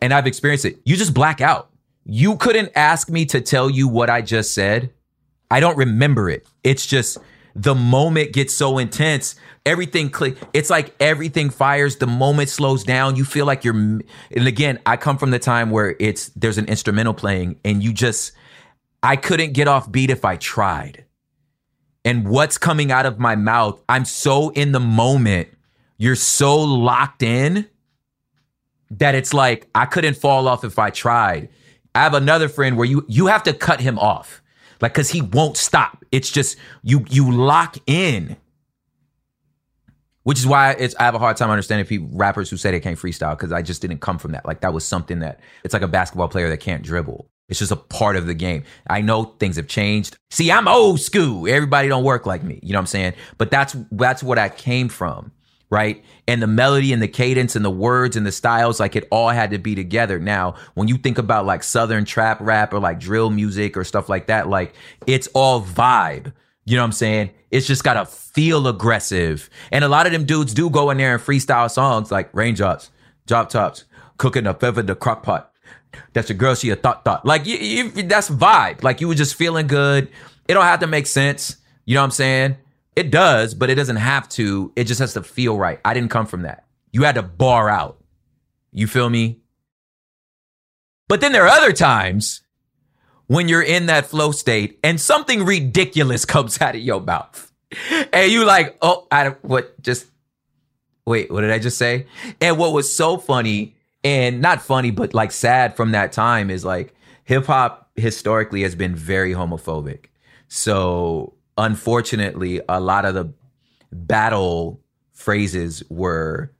and 0.00 0.12
I've 0.12 0.26
experienced 0.26 0.64
it, 0.64 0.80
you 0.84 0.96
just 0.96 1.14
black 1.14 1.40
out. 1.40 1.70
You 2.04 2.36
couldn't 2.36 2.72
ask 2.74 3.08
me 3.08 3.24
to 3.26 3.40
tell 3.40 3.70
you 3.70 3.86
what 3.88 4.10
I 4.10 4.22
just 4.22 4.54
said. 4.54 4.92
I 5.50 5.60
don't 5.60 5.76
remember 5.76 6.28
it. 6.28 6.46
It's 6.64 6.86
just 6.86 7.18
the 7.54 7.74
moment 7.74 8.32
gets 8.32 8.54
so 8.54 8.78
intense 8.78 9.34
everything 9.66 10.10
click 10.10 10.36
it's 10.52 10.70
like 10.70 10.94
everything 11.00 11.50
fires 11.50 11.96
the 11.96 12.06
moment 12.06 12.48
slows 12.48 12.82
down 12.82 13.16
you 13.16 13.24
feel 13.24 13.46
like 13.46 13.64
you're 13.64 13.74
and 13.74 14.04
again 14.34 14.78
i 14.86 14.96
come 14.96 15.18
from 15.18 15.30
the 15.30 15.38
time 15.38 15.70
where 15.70 15.94
it's 16.00 16.28
there's 16.30 16.58
an 16.58 16.66
instrumental 16.66 17.14
playing 17.14 17.58
and 17.64 17.82
you 17.82 17.92
just 17.92 18.32
i 19.02 19.16
couldn't 19.16 19.52
get 19.52 19.68
off 19.68 19.90
beat 19.90 20.10
if 20.10 20.24
i 20.24 20.36
tried. 20.36 21.04
And 22.04 22.26
what's 22.26 22.58
coming 22.58 22.90
out 22.90 23.06
of 23.06 23.18
my 23.18 23.36
mouth 23.36 23.80
i'm 23.88 24.04
so 24.04 24.50
in 24.50 24.72
the 24.72 24.80
moment 24.80 25.48
you're 25.98 26.16
so 26.16 26.58
locked 26.58 27.22
in 27.22 27.68
that 28.90 29.14
it's 29.14 29.32
like 29.32 29.68
i 29.74 29.86
couldn't 29.86 30.16
fall 30.16 30.48
off 30.48 30.64
if 30.64 30.78
i 30.78 30.90
tried. 30.90 31.48
I 31.94 32.00
have 32.00 32.14
another 32.14 32.48
friend 32.48 32.76
where 32.76 32.86
you 32.86 33.04
you 33.08 33.26
have 33.26 33.42
to 33.44 33.52
cut 33.52 33.80
him 33.80 33.98
off 33.98 34.41
like 34.82 34.92
because 34.92 35.08
he 35.08 35.22
won't 35.22 35.56
stop 35.56 36.04
it's 36.12 36.30
just 36.30 36.58
you 36.82 37.04
you 37.08 37.32
lock 37.32 37.78
in 37.86 38.36
which 40.24 40.38
is 40.38 40.46
why 40.46 40.72
it's 40.72 40.94
I 40.96 41.04
have 41.04 41.14
a 41.14 41.18
hard 41.18 41.36
time 41.36 41.50
understanding 41.50 41.86
people 41.86 42.08
rappers 42.12 42.48
who 42.50 42.56
say 42.56 42.70
they 42.70 42.80
can't 42.80 42.98
freestyle 42.98 43.36
because 43.36 43.52
I 43.52 43.62
just 43.62 43.82
didn't 43.82 44.00
come 44.00 44.18
from 44.18 44.32
that. 44.32 44.46
Like 44.46 44.60
that 44.60 44.72
was 44.72 44.84
something 44.84 45.20
that 45.20 45.40
it's 45.64 45.72
like 45.72 45.82
a 45.82 45.88
basketball 45.88 46.28
player 46.28 46.48
that 46.48 46.58
can't 46.58 46.82
dribble. 46.82 47.28
It's 47.48 47.58
just 47.58 47.72
a 47.72 47.76
part 47.76 48.16
of 48.16 48.26
the 48.26 48.34
game. 48.34 48.62
I 48.88 49.00
know 49.00 49.24
things 49.24 49.56
have 49.56 49.66
changed. 49.66 50.16
See, 50.30 50.50
I'm 50.50 50.68
old 50.68 51.00
school. 51.00 51.48
Everybody 51.48 51.88
don't 51.88 52.04
work 52.04 52.24
like 52.24 52.42
me. 52.42 52.60
You 52.62 52.72
know 52.72 52.78
what 52.78 52.82
I'm 52.82 52.86
saying? 52.86 53.14
But 53.36 53.50
that's 53.50 53.76
that's 53.90 54.22
what 54.22 54.38
I 54.38 54.48
came 54.48 54.88
from, 54.88 55.32
right? 55.72 56.04
And 56.28 56.42
the 56.42 56.46
melody 56.46 56.92
and 56.92 57.00
the 57.00 57.08
cadence 57.08 57.56
and 57.56 57.64
the 57.64 57.70
words 57.70 58.14
and 58.14 58.26
the 58.26 58.30
styles, 58.30 58.78
like 58.78 58.94
it 58.94 59.08
all 59.10 59.30
had 59.30 59.52
to 59.52 59.58
be 59.58 59.74
together. 59.74 60.18
Now, 60.18 60.54
when 60.74 60.86
you 60.86 60.98
think 60.98 61.16
about 61.16 61.46
like 61.46 61.62
southern 61.62 62.04
trap 62.04 62.36
rap 62.42 62.74
or 62.74 62.78
like 62.78 63.00
drill 63.00 63.30
music 63.30 63.74
or 63.74 63.82
stuff 63.82 64.10
like 64.10 64.26
that, 64.26 64.50
like 64.50 64.74
it's 65.06 65.28
all 65.28 65.62
vibe. 65.62 66.34
You 66.66 66.76
know 66.76 66.82
what 66.82 66.88
I'm 66.88 66.92
saying? 66.92 67.30
It's 67.50 67.66
just 67.66 67.84
gotta 67.84 68.04
feel 68.04 68.68
aggressive. 68.68 69.48
And 69.72 69.82
a 69.82 69.88
lot 69.88 70.04
of 70.04 70.12
them 70.12 70.26
dudes 70.26 70.52
do 70.52 70.68
go 70.68 70.90
in 70.90 70.98
there 70.98 71.14
and 71.14 71.22
freestyle 71.22 71.70
songs 71.70 72.12
like 72.12 72.28
raindrops, 72.34 72.90
drop 73.26 73.48
tops, 73.48 73.84
cooking 74.18 74.46
up 74.46 74.60
feather 74.60 74.82
the 74.82 74.94
crock 74.94 75.22
pot. 75.22 75.54
That's 76.12 76.28
your 76.28 76.36
girl, 76.36 76.54
she 76.54 76.68
a 76.68 76.76
thought 76.76 77.02
thought. 77.02 77.24
Like 77.24 77.46
you, 77.46 77.56
you, 77.56 77.90
that's 78.02 78.28
vibe. 78.28 78.82
Like 78.82 79.00
you 79.00 79.08
were 79.08 79.14
just 79.14 79.36
feeling 79.36 79.68
good. 79.68 80.10
It 80.46 80.52
don't 80.52 80.64
have 80.64 80.80
to 80.80 80.86
make 80.86 81.06
sense. 81.06 81.56
You 81.86 81.94
know 81.94 82.02
what 82.02 82.06
I'm 82.06 82.10
saying? 82.10 82.56
It 82.94 83.10
does, 83.10 83.54
but 83.54 83.70
it 83.70 83.74
doesn't 83.74 83.96
have 83.96 84.28
to. 84.30 84.72
It 84.76 84.84
just 84.84 85.00
has 85.00 85.14
to 85.14 85.22
feel 85.22 85.56
right. 85.56 85.80
I 85.84 85.94
didn't 85.94 86.10
come 86.10 86.26
from 86.26 86.42
that. 86.42 86.66
You 86.92 87.04
had 87.04 87.14
to 87.14 87.22
bar 87.22 87.68
out. 87.68 88.02
You 88.72 88.86
feel 88.86 89.08
me? 89.08 89.40
But 91.08 91.20
then 91.20 91.32
there 91.32 91.44
are 91.44 91.48
other 91.48 91.72
times 91.72 92.42
when 93.26 93.48
you're 93.48 93.62
in 93.62 93.86
that 93.86 94.06
flow 94.06 94.32
state 94.32 94.78
and 94.84 95.00
something 95.00 95.44
ridiculous 95.44 96.24
comes 96.26 96.60
out 96.60 96.74
of 96.74 96.80
your 96.80 97.00
mouth. 97.00 97.50
And 98.12 98.30
you 98.30 98.44
like, 98.44 98.76
oh, 98.82 99.06
I 99.10 99.30
what 99.40 99.80
just 99.82 100.06
wait, 101.06 101.30
what 101.30 101.40
did 101.40 101.50
I 101.50 101.58
just 101.58 101.78
say? 101.78 102.06
And 102.40 102.58
what 102.58 102.72
was 102.72 102.94
so 102.94 103.16
funny 103.16 103.76
and 104.04 104.40
not 104.40 104.62
funny, 104.62 104.90
but 104.90 105.14
like 105.14 105.32
sad 105.32 105.76
from 105.76 105.92
that 105.92 106.12
time 106.12 106.50
is 106.50 106.64
like 106.64 106.94
hip 107.24 107.46
hop 107.46 107.90
historically 107.96 108.62
has 108.62 108.74
been 108.74 108.94
very 108.94 109.32
homophobic. 109.32 110.06
So 110.48 111.34
unfortunately, 111.56 112.60
a 112.68 112.80
lot 112.80 113.04
of 113.04 113.14
the 113.14 113.32
battle 113.92 114.80
phrases 115.12 115.82
were 115.88 116.52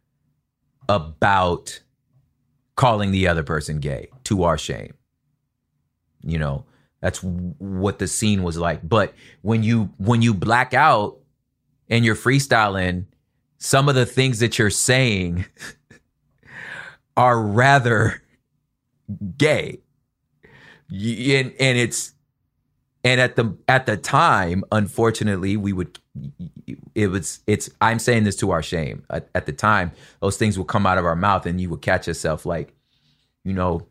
about 0.88 1.80
calling 2.76 3.11
the 3.11 3.28
other 3.28 3.42
person 3.42 3.78
gay 3.78 4.08
to 4.25 4.44
our 4.44 4.58
shame. 4.58 4.94
You 6.22 6.38
know, 6.38 6.64
that's 7.00 7.22
what 7.22 7.99
the 7.99 8.06
scene 8.06 8.42
was 8.42 8.56
like. 8.56 8.87
But 8.88 9.14
when 9.42 9.62
you 9.62 9.90
when 9.99 10.22
you 10.22 10.34
black 10.34 10.72
out 10.72 11.18
and 11.88 12.04
you're 12.04 12.16
freestyling, 12.16 13.06
some 13.58 13.88
of 13.88 13.94
the 13.94 14.06
things 14.06 14.38
that 14.38 14.58
you're 14.58 14.70
saying 14.70 15.44
are 17.16 17.40
rather 17.40 18.22
gay. 19.37 19.80
And, 20.90 21.54
and 21.58 21.78
it's 21.78 22.12
and 23.04 23.21
at 23.21 23.37
the 23.37 23.56
at 23.68 23.87
the 23.87 23.97
time 23.97 24.64
unfortunately 24.73 25.56
we 25.56 25.73
would 25.73 25.99
it 26.94 27.09
was 27.09 27.40
it's 27.47 27.71
i'm 27.80 27.99
saying 27.99 28.25
this 28.25 28.37
to 28.37 28.50
our 28.50 28.62
shame 28.62 29.04
at, 29.11 29.28
at, 29.35 29.47
the 29.47 29.52
time 29.52 29.90
those 30.21 30.37
things 30.37 30.59
would 30.59 30.68
come 30.68 30.87
out 30.87 30.99
of 30.99 31.04
our 31.04 31.16
mouth 31.16 31.47
and 31.47 31.61
you 31.61 31.68
would 31.71 31.82
catch 31.82 32.06
yourself 32.06 32.44
like 32.44 32.75
you 33.44 33.52
know 33.52 33.87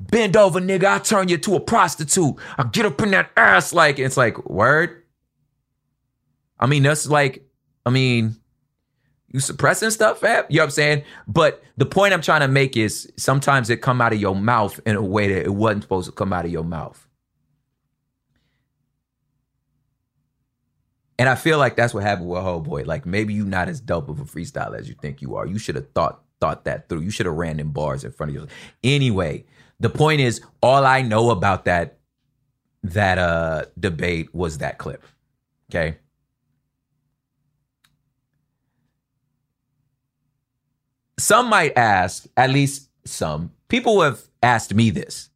bend 0.00 0.36
over, 0.36 0.60
nigga. 0.60 0.84
I 0.84 0.98
turn 0.98 1.28
you 1.28 1.38
to 1.38 1.56
a 1.56 1.60
prostitute. 1.60 2.36
I 2.58 2.64
get 2.64 2.86
up 2.86 3.00
in 3.00 3.10
that 3.12 3.30
ass 3.36 3.72
like 3.72 3.98
it's 3.98 4.16
like 4.16 4.48
word. 4.48 5.02
I 6.58 6.66
mean, 6.66 6.82
that's 6.82 7.06
like, 7.06 7.44
I 7.84 7.90
mean, 7.90 8.36
you 9.28 9.40
suppressing 9.40 9.90
stuff, 9.90 10.20
fam. 10.20 10.44
You 10.48 10.56
know 10.56 10.62
what 10.62 10.66
I'm 10.66 10.70
saying? 10.70 11.02
But 11.28 11.62
the 11.76 11.84
point 11.84 12.14
I'm 12.14 12.22
trying 12.22 12.40
to 12.40 12.48
make 12.48 12.76
is 12.76 13.12
sometimes 13.16 13.68
it 13.68 13.82
come 13.82 14.00
out 14.00 14.12
of 14.12 14.20
your 14.20 14.34
mouth 14.34 14.80
in 14.86 14.96
a 14.96 15.02
way 15.02 15.28
that 15.28 15.44
it 15.44 15.54
wasn't 15.54 15.82
supposed 15.82 16.06
to 16.06 16.12
come 16.12 16.32
out 16.32 16.46
of 16.46 16.50
your 16.50 16.64
mouth. 16.64 17.05
And 21.18 21.28
I 21.28 21.34
feel 21.34 21.58
like 21.58 21.76
that's 21.76 21.94
what 21.94 22.02
happened 22.02 22.28
with 22.28 22.42
Whole 22.42 22.60
Boy. 22.60 22.82
Like 22.84 23.06
maybe 23.06 23.32
you're 23.34 23.46
not 23.46 23.68
as 23.68 23.80
dope 23.80 24.08
of 24.08 24.20
a 24.20 24.24
freestyle 24.24 24.78
as 24.78 24.88
you 24.88 24.94
think 25.00 25.22
you 25.22 25.36
are. 25.36 25.46
You 25.46 25.58
should 25.58 25.76
have 25.76 25.90
thought 25.94 26.22
thought 26.40 26.64
that 26.64 26.88
through. 26.88 27.00
You 27.00 27.10
should 27.10 27.26
have 27.26 27.34
ran 27.34 27.58
in 27.58 27.70
bars 27.70 28.04
in 28.04 28.12
front 28.12 28.30
of 28.30 28.42
you. 28.42 28.48
Anyway, 28.84 29.44
the 29.80 29.88
point 29.88 30.20
is, 30.20 30.42
all 30.62 30.84
I 30.84 31.02
know 31.02 31.30
about 31.30 31.64
that 31.64 31.98
that 32.82 33.18
uh 33.18 33.64
debate 33.78 34.34
was 34.34 34.58
that 34.58 34.78
clip. 34.78 35.02
Okay. 35.70 35.98
Some 41.18 41.48
might 41.48 41.76
ask, 41.78 42.26
at 42.36 42.50
least 42.50 42.90
some 43.06 43.52
people 43.68 44.02
have 44.02 44.20
asked 44.42 44.74
me 44.74 44.90
this. 44.90 45.30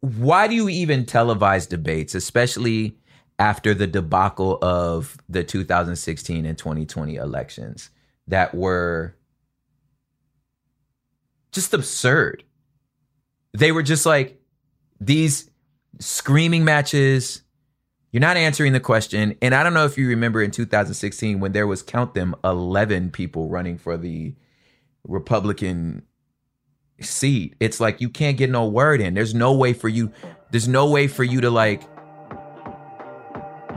Why 0.00 0.48
do 0.48 0.54
you 0.54 0.68
even 0.68 1.04
televise 1.04 1.68
debates, 1.68 2.14
especially 2.14 2.96
after 3.38 3.74
the 3.74 3.86
debacle 3.86 4.58
of 4.62 5.18
the 5.28 5.44
2016 5.44 6.46
and 6.46 6.56
2020 6.56 7.16
elections 7.16 7.90
that 8.26 8.54
were 8.54 9.14
just 11.52 11.74
absurd? 11.74 12.44
they 13.56 13.72
were 13.72 13.82
just 13.82 14.06
like 14.06 14.40
these 15.00 15.50
screaming 15.98 16.64
matches. 16.64 17.42
You're 18.12 18.20
not 18.20 18.36
answering 18.36 18.72
the 18.72 18.80
question. 18.80 19.36
And 19.42 19.54
I 19.54 19.62
don't 19.62 19.74
know 19.74 19.84
if 19.84 19.98
you 19.98 20.08
remember 20.08 20.42
in 20.42 20.50
2016 20.50 21.40
when 21.40 21.52
there 21.52 21.66
was 21.66 21.82
count 21.82 22.14
them 22.14 22.34
11 22.44 23.10
people 23.10 23.48
running 23.48 23.78
for 23.78 23.96
the 23.96 24.34
Republican 25.06 26.02
seat. 27.00 27.54
It's 27.60 27.80
like 27.80 28.00
you 28.00 28.08
can't 28.08 28.36
get 28.36 28.50
no 28.50 28.66
word 28.66 29.00
in. 29.00 29.14
There's 29.14 29.34
no 29.34 29.52
way 29.54 29.72
for 29.72 29.88
you 29.88 30.12
there's 30.50 30.68
no 30.68 30.88
way 30.88 31.08
for 31.08 31.24
you 31.24 31.40
to 31.40 31.50
like 31.50 31.82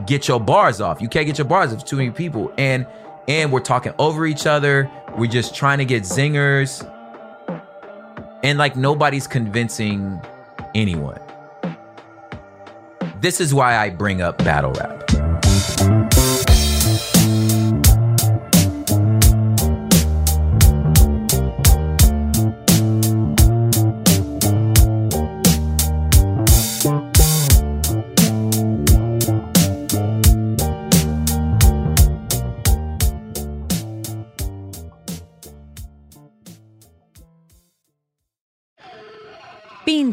get 0.10 0.28
your 0.28 0.39
bars 0.39 0.82
off. 0.82 1.01
You 1.01 1.08
can't 1.08 1.28
get 1.28 1.38
your 1.38 1.46
bars 1.46 1.72
off 1.72 1.86
too 1.86 1.98
many 1.98 2.12
people. 2.12 2.51
And 2.58 2.86
and 3.28 3.51
we're 3.51 3.60
talking 3.60 3.94
over 4.00 4.25
each 4.25 4.48
other. 4.48 4.89
We're 5.16 5.30
just 5.30 5.54
trying 5.56 5.78
to 5.78 5.86
get 5.86 6.04
zingers 6.04 6.84
and 8.44 8.58
like 8.58 8.75
nobody's 8.75 9.28
convincing 9.28 10.20
anyone. 10.74 11.20
This 13.22 13.39
is 13.39 13.54
why 13.54 13.78
I 13.78 13.89
bring 13.89 14.22
up 14.22 14.38
battle 14.39 14.72
rap. 14.74 15.09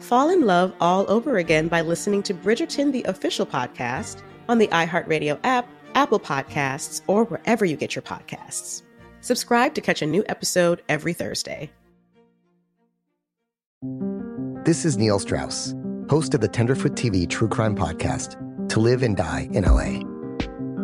fall 0.00 0.30
in 0.30 0.42
love 0.42 0.72
all 0.80 1.10
over 1.10 1.38
again 1.38 1.68
by 1.68 1.80
listening 1.80 2.22
to 2.24 2.34
Bridgerton, 2.34 2.92
the 2.92 3.04
official 3.04 3.46
podcast, 3.46 4.22
on 4.48 4.58
the 4.58 4.68
iHeartRadio 4.68 5.38
app, 5.44 5.68
Apple 5.94 6.20
Podcasts, 6.20 7.02
or 7.06 7.24
wherever 7.24 7.64
you 7.64 7.76
get 7.76 7.94
your 7.94 8.02
podcasts. 8.02 8.82
Subscribe 9.20 9.74
to 9.74 9.80
catch 9.80 10.02
a 10.02 10.06
new 10.06 10.24
episode 10.28 10.82
every 10.88 11.12
Thursday. 11.12 11.70
This 14.64 14.84
is 14.84 14.98
Neil 14.98 15.18
Strauss, 15.18 15.74
host 16.10 16.34
of 16.34 16.40
the 16.40 16.48
Tenderfoot 16.48 16.92
TV 16.92 17.28
true 17.28 17.48
crime 17.48 17.74
podcast, 17.76 18.36
To 18.70 18.80
Live 18.80 19.02
and 19.02 19.16
Die 19.16 19.48
in 19.52 19.64
LA. 19.64 20.00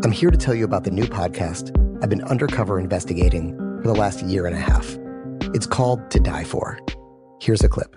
I'm 0.03 0.13
here 0.13 0.31
to 0.31 0.39
tell 0.39 0.55
you 0.55 0.65
about 0.65 0.85
the 0.85 0.91
new 0.91 1.05
podcast 1.05 1.71
I've 2.03 2.11
been 2.11 2.25
undercover 2.25 2.79
investigating 2.79 3.57
for 3.81 3.89
the 3.89 3.95
last 3.95 4.23
year 4.23 4.47
and 4.47 4.55
a 4.55 4.61
half. 4.61 4.99
It's 5.55 5.67
called 5.67 6.11
To 6.11 6.21
Die 6.21 6.45
For. 6.45 6.79
Here's 7.41 7.63
a 7.63 7.69
clip. 7.69 7.97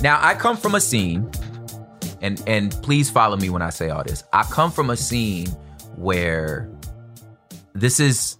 Now 0.00 0.20
I 0.22 0.34
come 0.34 0.56
from 0.56 0.76
a 0.76 0.80
scene, 0.80 1.28
and 2.20 2.40
and 2.46 2.70
please 2.82 3.10
follow 3.10 3.36
me 3.36 3.50
when 3.50 3.62
I 3.62 3.70
say 3.70 3.90
all 3.90 4.04
this. 4.04 4.22
I 4.32 4.44
come 4.44 4.70
from 4.70 4.90
a 4.90 4.96
scene 4.96 5.48
where 5.96 6.70
this 7.72 7.98
is 7.98 8.36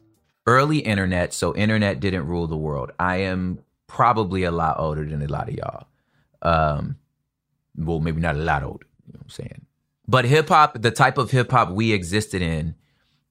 early 0.46 0.78
internet, 0.78 1.34
so 1.34 1.54
internet 1.56 1.98
didn't 1.98 2.26
rule 2.26 2.46
the 2.46 2.56
world. 2.56 2.92
I 3.00 3.16
am 3.16 3.58
probably 3.88 4.44
a 4.44 4.52
lot 4.52 4.76
older 4.78 5.04
than 5.04 5.20
a 5.20 5.26
lot 5.26 5.48
of 5.48 5.54
y'all. 5.54 5.86
Um, 6.42 6.96
well, 7.76 7.98
maybe 7.98 8.20
not 8.20 8.36
a 8.36 8.38
lot 8.38 8.62
older. 8.62 8.86
You 9.06 9.14
know 9.14 9.18
what 9.18 9.24
I'm 9.24 9.30
saying? 9.30 9.66
But 10.06 10.26
hip 10.26 10.48
hop, 10.48 10.80
the 10.80 10.92
type 10.92 11.18
of 11.18 11.32
hip 11.32 11.50
hop 11.50 11.70
we 11.70 11.92
existed 11.92 12.40
in, 12.40 12.76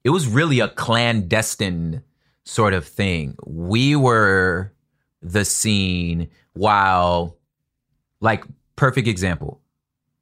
it 0.04 0.10
was 0.10 0.28
really 0.28 0.60
a 0.60 0.68
clandestine 0.68 2.04
sort 2.44 2.74
of 2.74 2.86
thing. 2.86 3.36
We 3.46 3.96
were 3.96 4.74
the 5.22 5.46
scene 5.46 6.30
while 6.54 7.37
like 8.20 8.44
perfect 8.76 9.08
example. 9.08 9.62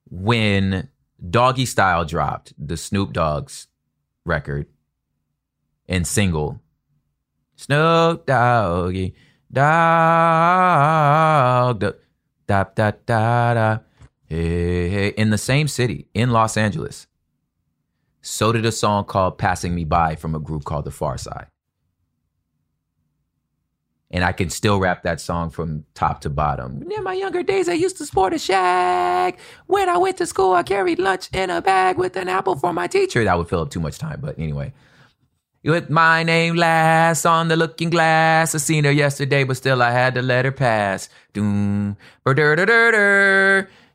When 0.09 0.89
doggy 1.29 1.65
style 1.65 2.05
dropped 2.05 2.53
the 2.57 2.77
snoop 2.77 3.13
dogg's 3.13 3.67
record 4.25 4.67
and 5.87 6.05
single 6.05 6.61
snoop 7.55 8.25
doggy 8.25 9.15
dog 9.51 9.79
da 11.79 11.93
da 12.47 12.63
da 12.75 12.91
da 13.05 13.53
da 13.53 13.79
hey, 14.25 14.89
hey 14.89 15.07
in 15.09 15.29
the 15.29 15.37
same 15.37 15.67
city 15.67 16.09
in 16.13 16.31
los 16.31 16.57
angeles 16.57 17.07
so 18.21 18.51
did 18.51 18.65
a 18.65 18.71
song 18.71 19.05
called 19.05 19.37
passing 19.37 19.73
me 19.73 19.85
by 19.85 20.15
from 20.15 20.35
a 20.35 20.39
group 20.39 20.65
called 20.65 20.85
the 20.85 20.91
Pharcyde 20.91 21.47
and 24.11 24.23
I 24.23 24.31
can 24.31 24.49
still 24.49 24.79
rap 24.79 25.03
that 25.03 25.19
song 25.19 25.49
from 25.49 25.85
top 25.93 26.21
to 26.21 26.29
bottom. 26.29 26.89
In 26.89 27.03
my 27.03 27.13
younger 27.13 27.43
days, 27.43 27.67
I 27.67 27.73
used 27.73 27.97
to 27.97 28.05
sport 28.05 28.33
a 28.33 28.39
shag. 28.39 29.37
When 29.67 29.89
I 29.89 29.97
went 29.97 30.17
to 30.17 30.25
school, 30.25 30.53
I 30.53 30.63
carried 30.63 30.99
lunch 30.99 31.29
in 31.33 31.49
a 31.49 31.61
bag 31.61 31.97
with 31.97 32.15
an 32.15 32.29
apple 32.29 32.55
for 32.55 32.71
my 32.71 32.87
teacher. 32.87 33.23
That 33.23 33.37
would 33.37 33.49
fill 33.49 33.61
up 33.61 33.71
too 33.71 33.79
much 33.79 33.97
time, 33.97 34.19
but 34.21 34.37
anyway. 34.37 34.73
With 35.63 35.89
my 35.89 36.21
name 36.21 36.55
last 36.55 37.25
on 37.25 37.47
the 37.47 37.55
looking 37.55 37.89
glass. 37.89 38.53
I 38.53 38.59
seen 38.59 38.83
her 38.83 38.91
yesterday, 38.91 39.43
but 39.43 39.57
still 39.57 39.81
I 39.81 39.89
had 39.89 40.13
to 40.13 40.21
let 40.21 40.45
her 40.45 40.51
pass. 40.51 41.09
Doom, 41.33 41.97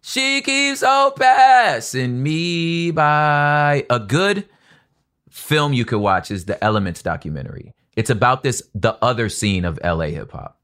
She 0.03 0.41
keeps 0.43 0.83
on 0.83 1.13
passing 1.15 2.21
me 2.25 2.91
by. 2.91 3.87
A 3.89 4.01
good 4.01 4.49
film 5.31 5.73
you 5.73 5.85
could 5.85 6.01
watch 6.01 6.33
is 6.33 6.47
the 6.47 6.63
Elements 6.63 7.03
documentary. 7.03 7.73
It's 8.01 8.09
about 8.09 8.43
this 8.43 8.63
the 8.75 8.97
other 9.05 9.29
scene 9.29 9.67
of 9.67 9.79
LA 9.85 10.07
hip 10.07 10.33
hop. 10.33 10.59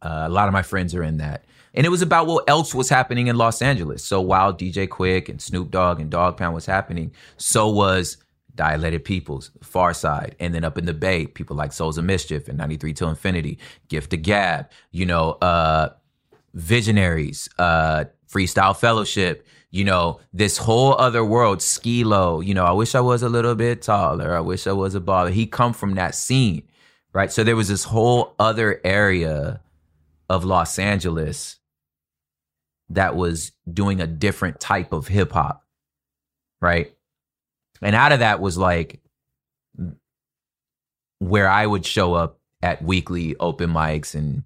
Uh, 0.00 0.24
a 0.24 0.30
lot 0.30 0.48
of 0.48 0.54
my 0.54 0.62
friends 0.62 0.94
are 0.94 1.02
in 1.02 1.18
that. 1.18 1.44
And 1.74 1.84
it 1.84 1.90
was 1.90 2.00
about 2.00 2.26
what 2.26 2.48
else 2.48 2.74
was 2.74 2.88
happening 2.88 3.26
in 3.26 3.36
Los 3.36 3.60
Angeles. 3.60 4.02
So 4.02 4.22
while 4.22 4.54
DJ 4.54 4.88
Quik 4.88 5.28
and 5.28 5.40
Snoop 5.40 5.70
Dogg 5.70 6.00
and 6.00 6.10
Dog 6.10 6.38
Pound 6.38 6.54
was 6.54 6.64
happening, 6.64 7.12
so 7.36 7.68
was 7.68 8.16
Dilated 8.54 9.04
Peoples, 9.04 9.50
Pharcyde, 9.60 10.32
and 10.40 10.54
then 10.54 10.64
up 10.64 10.78
in 10.78 10.86
the 10.86 10.94
Bay, 10.94 11.26
people 11.26 11.56
like 11.56 11.74
Souls 11.74 11.98
of 11.98 12.06
Mischief 12.06 12.48
and 12.48 12.56
93 12.56 12.94
Till 12.94 13.10
Infinity, 13.10 13.58
Gift 13.88 14.14
of 14.14 14.22
Gab, 14.22 14.70
you 14.92 15.04
know, 15.04 15.32
uh, 15.42 15.90
Visionaries, 16.54 17.50
uh, 17.58 18.04
Freestyle 18.32 18.74
Fellowship, 18.74 19.46
you 19.70 19.84
know, 19.84 20.20
this 20.32 20.56
whole 20.58 20.94
other 20.94 21.24
world, 21.24 21.62
Skee-Lo, 21.62 22.40
you 22.40 22.54
know, 22.54 22.64
I 22.64 22.72
wish 22.72 22.94
I 22.94 23.00
was 23.00 23.22
a 23.22 23.28
little 23.28 23.54
bit 23.54 23.82
taller. 23.82 24.36
I 24.36 24.40
wish 24.40 24.66
I 24.66 24.72
was 24.72 24.94
a 24.94 25.00
baller. 25.00 25.30
He 25.30 25.46
come 25.46 25.72
from 25.72 25.94
that 25.94 26.14
scene, 26.14 26.64
right? 27.12 27.30
So 27.30 27.44
there 27.44 27.56
was 27.56 27.68
this 27.68 27.84
whole 27.84 28.34
other 28.38 28.80
area 28.84 29.60
of 30.28 30.44
Los 30.44 30.78
Angeles 30.78 31.58
that 32.88 33.14
was 33.14 33.52
doing 33.72 34.00
a 34.00 34.06
different 34.06 34.58
type 34.58 34.92
of 34.92 35.08
hip 35.08 35.32
hop 35.32 35.64
right? 36.60 36.94
And 37.82 37.96
out 37.96 38.12
of 38.12 38.20
that 38.20 38.40
was 38.40 38.58
like 38.58 39.00
where 41.18 41.48
I 41.48 41.66
would 41.66 41.86
show 41.86 42.14
up 42.14 42.38
at 42.62 42.82
weekly 42.82 43.36
open 43.36 43.70
mics 43.70 44.14
and 44.14 44.44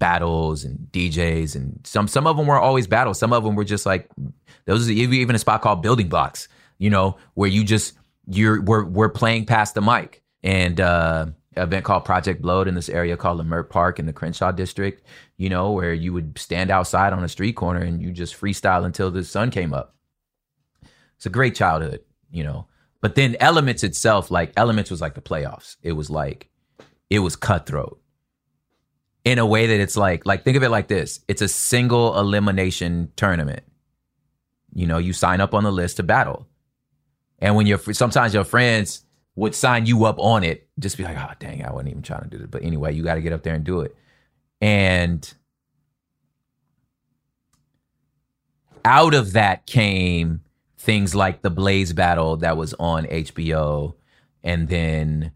battles 0.00 0.64
and 0.64 0.88
DJs 0.90 1.54
and 1.54 1.78
some 1.84 2.08
some 2.08 2.26
of 2.26 2.36
them 2.36 2.48
were 2.48 2.58
always 2.58 2.88
battles. 2.88 3.20
Some 3.20 3.32
of 3.32 3.44
them 3.44 3.54
were 3.54 3.64
just 3.64 3.86
like 3.86 4.10
those 4.64 4.80
was 4.80 4.90
even 4.90 5.36
a 5.36 5.38
spot 5.38 5.62
called 5.62 5.82
Building 5.82 6.08
Blocks, 6.08 6.48
you 6.78 6.90
know, 6.90 7.16
where 7.34 7.48
you 7.48 7.62
just 7.62 7.94
you're 8.26 8.60
we're 8.62 8.84
we're 8.84 9.08
playing 9.08 9.46
past 9.46 9.74
the 9.74 9.82
mic 9.82 10.22
and 10.42 10.80
uh 10.80 11.26
event 11.56 11.84
called 11.84 12.04
Project 12.04 12.42
Blowed 12.42 12.66
in 12.66 12.74
this 12.74 12.88
area 12.88 13.16
called 13.16 13.40
Leimert 13.40 13.68
Park 13.70 13.98
in 13.98 14.06
the 14.06 14.12
Crenshaw 14.12 14.50
district, 14.50 15.06
you 15.36 15.48
know, 15.48 15.70
where 15.72 15.92
you 15.92 16.12
would 16.12 16.38
stand 16.38 16.70
outside 16.70 17.12
on 17.12 17.22
a 17.22 17.28
street 17.28 17.54
corner 17.54 17.80
and 17.80 18.02
you 18.02 18.10
just 18.10 18.40
freestyle 18.40 18.84
until 18.84 19.10
the 19.10 19.22
sun 19.22 19.50
came 19.50 19.74
up. 19.74 19.94
It's 21.16 21.26
a 21.26 21.30
great 21.30 21.54
childhood, 21.54 22.00
you 22.30 22.42
know. 22.42 22.66
But 23.02 23.14
then 23.14 23.36
Elements 23.40 23.82
itself, 23.82 24.30
like 24.30 24.52
Elements 24.56 24.90
was 24.90 25.00
like 25.00 25.14
the 25.14 25.20
playoffs. 25.20 25.76
It 25.82 25.92
was 25.92 26.08
like 26.08 26.48
it 27.10 27.18
was 27.18 27.36
cutthroat 27.36 28.00
in 29.24 29.38
a 29.38 29.46
way 29.46 29.66
that 29.66 29.80
it's 29.80 29.96
like 29.96 30.26
like 30.26 30.44
think 30.44 30.56
of 30.56 30.62
it 30.62 30.70
like 30.70 30.88
this. 30.88 31.20
It's 31.28 31.42
a 31.42 31.48
single 31.48 32.18
elimination 32.18 33.12
tournament. 33.16 33.62
You 34.72 34.86
know 34.86 34.98
you 34.98 35.12
sign 35.12 35.40
up 35.40 35.54
on 35.54 35.64
the 35.64 35.72
list 35.72 35.96
to 35.96 36.02
battle. 36.02 36.46
And 37.38 37.56
when 37.56 37.66
you're 37.66 37.78
sometimes 37.92 38.34
your 38.34 38.44
friends 38.44 39.04
would 39.36 39.54
sign 39.54 39.86
you 39.86 40.04
up 40.04 40.18
on 40.18 40.44
it 40.44 40.68
just 40.78 40.96
be 40.96 41.04
like 41.04 41.16
oh 41.16 41.32
dang 41.38 41.64
i 41.64 41.72
wasn't 41.72 41.88
even 41.88 42.02
trying 42.02 42.28
to 42.28 42.36
do 42.36 42.42
it 42.42 42.50
but 42.50 42.62
anyway 42.62 42.92
you 42.92 43.02
got 43.02 43.14
to 43.14 43.22
get 43.22 43.32
up 43.32 43.42
there 43.42 43.54
and 43.54 43.64
do 43.64 43.80
it. 43.80 43.96
And 44.60 45.32
out 48.84 49.14
of 49.14 49.32
that 49.32 49.66
came 49.66 50.42
things 50.76 51.14
like 51.14 51.42
the 51.42 51.50
blaze 51.50 51.92
battle 51.92 52.36
that 52.38 52.56
was 52.56 52.74
on 52.74 53.04
hbo 53.04 53.94
and 54.42 54.68
then 54.68 55.32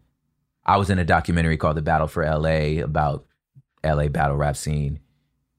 i 0.65 0.77
was 0.77 0.89
in 0.89 0.97
a 0.97 1.05
documentary 1.05 1.57
called 1.57 1.77
the 1.77 1.81
battle 1.81 2.07
for 2.07 2.25
la 2.25 2.83
about 2.83 3.25
LA 3.85 4.07
battle 4.07 4.35
rap 4.35 4.57
scene. 4.57 4.99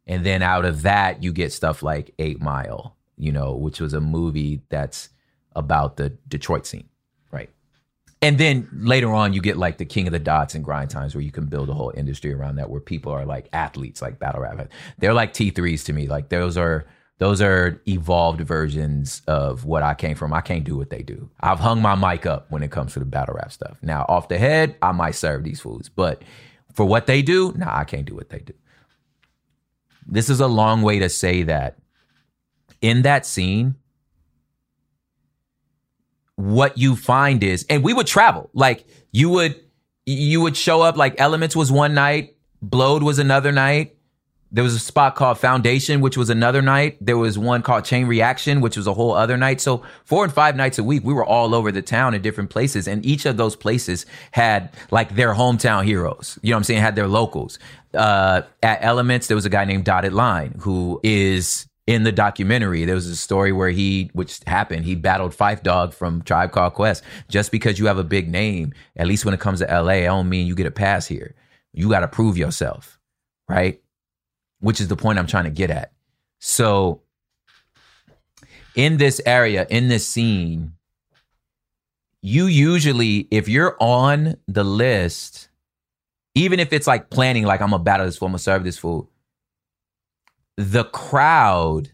And 0.06 0.24
then 0.24 0.42
out 0.42 0.64
of 0.64 0.82
that, 0.82 1.22
you 1.22 1.32
get 1.32 1.52
stuff 1.52 1.82
like 1.82 2.14
Eight 2.18 2.40
Mile, 2.40 2.96
you 3.16 3.32
know, 3.32 3.54
which 3.54 3.80
was 3.80 3.92
a 3.92 4.00
movie 4.00 4.62
that's 4.68 5.08
about 5.54 5.96
the 5.96 6.10
Detroit 6.28 6.66
scene, 6.66 6.88
right? 7.32 7.50
And 8.22 8.38
then 8.38 8.68
later 8.72 9.12
on, 9.12 9.32
you 9.32 9.40
get 9.40 9.56
like 9.56 9.78
the 9.78 9.84
King 9.84 10.06
of 10.06 10.12
the 10.12 10.18
Dots 10.18 10.54
and 10.54 10.64
Grind 10.64 10.90
Times, 10.90 11.14
where 11.14 11.22
you 11.22 11.32
can 11.32 11.46
build 11.46 11.68
a 11.68 11.74
whole 11.74 11.92
industry 11.96 12.32
around 12.32 12.56
that, 12.56 12.70
where 12.70 12.80
people 12.80 13.12
are 13.12 13.24
like 13.24 13.48
athletes, 13.52 14.00
like 14.00 14.18
battle 14.18 14.42
rap. 14.42 14.68
They're 14.98 15.14
like 15.14 15.32
T3s 15.32 15.84
to 15.86 15.92
me. 15.92 16.06
Like 16.06 16.28
those 16.28 16.56
are 16.56 16.86
those 17.18 17.40
are 17.40 17.80
evolved 17.88 18.42
versions 18.42 19.22
of 19.26 19.64
what 19.64 19.82
I 19.82 19.94
came 19.94 20.16
from. 20.16 20.32
I 20.32 20.42
can't 20.42 20.64
do 20.64 20.76
what 20.76 20.90
they 20.90 21.02
do. 21.02 21.30
I've 21.40 21.60
hung 21.60 21.80
my 21.80 21.94
mic 21.94 22.26
up 22.26 22.50
when 22.50 22.62
it 22.62 22.70
comes 22.70 22.92
to 22.92 22.98
the 22.98 23.06
battle 23.06 23.34
rap 23.34 23.52
stuff. 23.52 23.78
Now, 23.82 24.04
off 24.08 24.28
the 24.28 24.38
head, 24.38 24.76
I 24.82 24.92
might 24.92 25.14
serve 25.14 25.42
these 25.42 25.60
foods, 25.60 25.88
but 25.88 26.22
for 26.76 26.84
what 26.84 27.06
they 27.06 27.22
do, 27.22 27.54
nah, 27.56 27.74
I 27.74 27.84
can't 27.84 28.04
do 28.04 28.14
what 28.14 28.28
they 28.28 28.40
do. 28.40 28.52
This 30.06 30.28
is 30.28 30.40
a 30.40 30.46
long 30.46 30.82
way 30.82 30.98
to 30.98 31.08
say 31.08 31.42
that 31.44 31.78
in 32.82 33.02
that 33.02 33.24
scene, 33.24 33.76
what 36.36 36.76
you 36.76 36.94
find 36.94 37.42
is, 37.42 37.64
and 37.70 37.82
we 37.82 37.94
would 37.94 38.06
travel. 38.06 38.50
Like 38.52 38.86
you 39.10 39.30
would, 39.30 39.58
you 40.04 40.42
would 40.42 40.54
show 40.56 40.82
up. 40.82 40.98
Like 40.98 41.18
Elements 41.18 41.56
was 41.56 41.72
one 41.72 41.94
night, 41.94 42.36
Blowed 42.60 43.02
was 43.02 43.18
another 43.18 43.52
night, 43.52 43.95
there 44.56 44.64
was 44.64 44.74
a 44.74 44.78
spot 44.78 45.16
called 45.16 45.38
Foundation, 45.38 46.00
which 46.00 46.16
was 46.16 46.30
another 46.30 46.62
night. 46.62 46.96
There 46.98 47.18
was 47.18 47.38
one 47.38 47.60
called 47.60 47.84
Chain 47.84 48.06
Reaction, 48.06 48.62
which 48.62 48.74
was 48.74 48.86
a 48.86 48.94
whole 48.94 49.12
other 49.12 49.36
night. 49.36 49.60
So 49.60 49.82
four 50.06 50.24
and 50.24 50.32
five 50.32 50.56
nights 50.56 50.78
a 50.78 50.82
week, 50.82 51.04
we 51.04 51.12
were 51.12 51.26
all 51.26 51.54
over 51.54 51.70
the 51.70 51.82
town 51.82 52.14
in 52.14 52.22
different 52.22 52.48
places. 52.48 52.88
And 52.88 53.04
each 53.04 53.26
of 53.26 53.36
those 53.36 53.54
places 53.54 54.06
had 54.30 54.72
like 54.90 55.14
their 55.14 55.34
hometown 55.34 55.84
heroes. 55.84 56.38
You 56.40 56.52
know 56.52 56.56
what 56.56 56.60
I'm 56.60 56.64
saying? 56.64 56.80
Had 56.80 56.96
their 56.96 57.06
locals. 57.06 57.58
Uh, 57.92 58.42
at 58.62 58.82
Elements, 58.82 59.26
there 59.26 59.34
was 59.34 59.44
a 59.44 59.50
guy 59.50 59.66
named 59.66 59.84
Dotted 59.84 60.14
Line 60.14 60.56
who 60.60 61.00
is 61.02 61.68
in 61.86 62.04
the 62.04 62.12
documentary. 62.12 62.86
There 62.86 62.94
was 62.94 63.08
a 63.08 63.16
story 63.16 63.52
where 63.52 63.68
he, 63.68 64.08
which 64.14 64.40
happened, 64.46 64.86
he 64.86 64.94
battled 64.94 65.32
Phife 65.32 65.62
Dawg 65.64 65.92
from 65.92 66.22
Tribe 66.22 66.52
Called 66.52 66.72
Quest. 66.72 67.04
Just 67.28 67.52
because 67.52 67.78
you 67.78 67.88
have 67.88 67.98
a 67.98 68.04
big 68.04 68.30
name, 68.30 68.72
at 68.96 69.06
least 69.06 69.26
when 69.26 69.34
it 69.34 69.40
comes 69.40 69.58
to 69.60 69.66
LA, 69.66 69.92
I 69.92 70.04
don't 70.04 70.30
mean 70.30 70.46
you 70.46 70.54
get 70.54 70.66
a 70.66 70.70
pass 70.70 71.06
here. 71.06 71.34
You 71.74 71.90
got 71.90 72.00
to 72.00 72.08
prove 72.08 72.38
yourself, 72.38 72.98
right? 73.50 73.82
Which 74.60 74.80
is 74.80 74.88
the 74.88 74.96
point 74.96 75.18
I'm 75.18 75.26
trying 75.26 75.44
to 75.44 75.50
get 75.50 75.70
at. 75.70 75.92
So, 76.38 77.02
in 78.74 78.98
this 78.98 79.20
area, 79.24 79.66
in 79.70 79.88
this 79.88 80.06
scene, 80.06 80.72
you 82.22 82.46
usually, 82.46 83.28
if 83.30 83.48
you're 83.48 83.76
on 83.80 84.36
the 84.46 84.64
list, 84.64 85.48
even 86.34 86.60
if 86.60 86.72
it's 86.72 86.86
like 86.86 87.08
planning, 87.08 87.44
like 87.44 87.60
I'm 87.60 87.70
gonna 87.70 87.82
battle 87.82 88.06
this 88.06 88.18
fool, 88.18 88.26
I'm 88.26 88.32
gonna 88.32 88.38
serve 88.38 88.64
this 88.64 88.78
fool, 88.78 89.10
the 90.56 90.84
crowd 90.84 91.92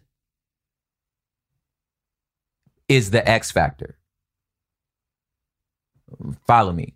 is 2.88 3.10
the 3.10 3.28
X 3.28 3.50
factor. 3.50 3.98
Follow 6.46 6.72
me. 6.72 6.94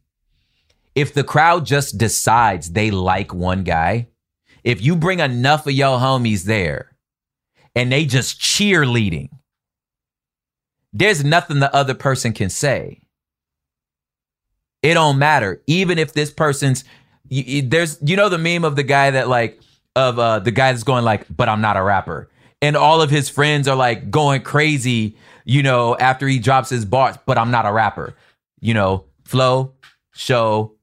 If 0.95 1.15
the 1.15 1.25
crowd 1.25 1.67
just 1.67 1.99
decides 1.99 2.73
they 2.73 2.91
like 2.91 3.35
one 3.35 3.65
guy, 3.65 4.09
if 4.67 4.83
you 4.83 4.97
bring 4.97 5.21
enough 5.21 5.67
of 5.69 5.73
your 5.73 5.97
homies 5.97 6.43
there 6.43 6.91
and 7.77 7.93
they 7.93 8.05
just 8.05 8.41
cheerleading, 8.41 9.31
there's 10.93 11.25
nothing 11.25 11.61
the 11.61 11.75
other 11.75 11.95
person 11.95 12.33
can 12.33 12.51
say. 12.51 13.01
It 14.83 14.95
don't 14.95 15.19
matter. 15.19 15.63
Even 15.69 15.99
if 15.99 16.13
this 16.13 16.33
person's 16.33 16.85
there's 17.31 17.99
you 18.03 18.17
know 18.17 18.29
the 18.29 18.39
meme 18.39 18.65
of 18.65 18.77
the 18.77 18.83
guy 18.83 19.11
that 19.13 19.29
like 19.29 19.61
of 19.95 20.19
uh 20.19 20.41
the 20.41 20.51
guy 20.51 20.73
that's 20.73 20.85
going 20.85 21.05
like, 21.05 21.25
but 21.35 21.49
I'm 21.49 21.61
not 21.61 21.77
a 21.77 21.83
rapper. 21.83 22.29
And 22.61 22.77
all 22.77 23.01
of 23.01 23.09
his 23.09 23.29
friends 23.29 23.69
are 23.69 23.77
like 23.77 24.11
going 24.11 24.43
crazy, 24.43 25.17
you 25.45 25.63
know, 25.63 25.97
after 25.97 26.27
he 26.27 26.41
drops 26.41 26.71
his 26.71 26.85
bars, 26.85 27.17
but 27.25 27.39
I'm 27.39 27.53
not 27.53 27.67
a 27.67 27.73
rapper. 27.73 28.17
You 28.61 28.75
know, 28.75 29.05
flow, 29.25 29.75
show, 30.13 30.75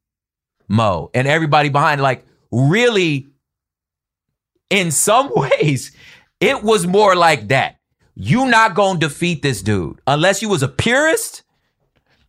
mo. 0.70 1.12
And 1.14 1.28
everybody 1.28 1.68
behind 1.68 2.02
like 2.02 2.26
really 2.50 3.33
in 4.74 4.90
some 4.92 5.32
ways, 5.36 5.92
it 6.40 6.64
was 6.64 6.86
more 6.88 7.16
like 7.16 7.48
that. 7.50 7.78
You 8.16 8.48
not 8.48 8.76
gonna 8.76 9.00
defeat 9.00 9.42
this 9.42 9.62
dude 9.62 10.02
unless 10.06 10.42
you 10.42 10.50
was 10.50 10.64
a 10.64 10.68
purist. 10.68 11.44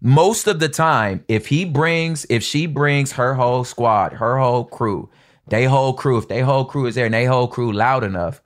Most 0.01 0.47
of 0.47 0.61
the 0.61 0.69
time, 0.69 1.25
if 1.29 1.47
he 1.47 1.65
brings, 1.65 2.27
if 2.29 2.43
she 2.43 2.67
brings 2.67 3.13
her 3.13 3.35
whole 3.35 3.65
squad, 3.65 4.15
her 4.15 4.39
whole 4.39 4.65
crew, 4.65 5.09
they 5.49 5.65
whole 5.65 5.95
crew, 5.95 6.19
if 6.19 6.29
they 6.29 6.41
whole 6.41 6.67
crew 6.67 6.87
is 6.87 6.95
there 6.95 7.07
and 7.07 7.15
they 7.15 7.25
whole 7.25 7.49
crew 7.49 7.73
loud 7.73 8.05
enough, 8.05 8.43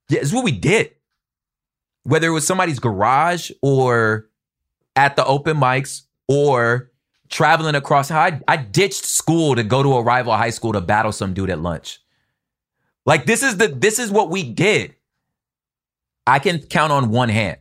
yeah, 0.10 0.20
it's 0.20 0.34
what 0.34 0.44
we 0.44 0.52
did. 0.52 0.92
Whether 2.04 2.28
it 2.28 2.32
was 2.32 2.46
somebody's 2.46 2.80
garage 2.80 3.52
or 3.62 4.30
at 4.96 5.15
the 5.15 5.26
open 5.26 5.58
mics 5.58 6.04
or 6.28 6.92
traveling 7.30 7.76
across 7.76 8.10
I, 8.10 8.42
I 8.48 8.58
ditched 8.58 9.06
school 9.06 9.56
to 9.56 9.63
go 9.63 9.84
to 9.84 9.94
a 9.94 10.02
rival 10.02 10.34
high 10.34 10.50
school 10.50 10.74
to 10.74 10.82
battle 10.82 11.12
some 11.12 11.34
dude 11.34 11.50
at 11.50 11.60
lunch. 11.60 12.00
Like 13.06 13.26
this 13.26 13.44
is 13.44 13.58
the 13.58 13.68
this 13.68 14.00
is 14.00 14.12
what 14.12 14.30
we 14.30 14.44
did. 14.44 14.96
I 16.28 16.39
can 16.39 16.60
count 16.60 16.92
on 16.92 17.10
one 17.10 17.30
hand 17.30 17.58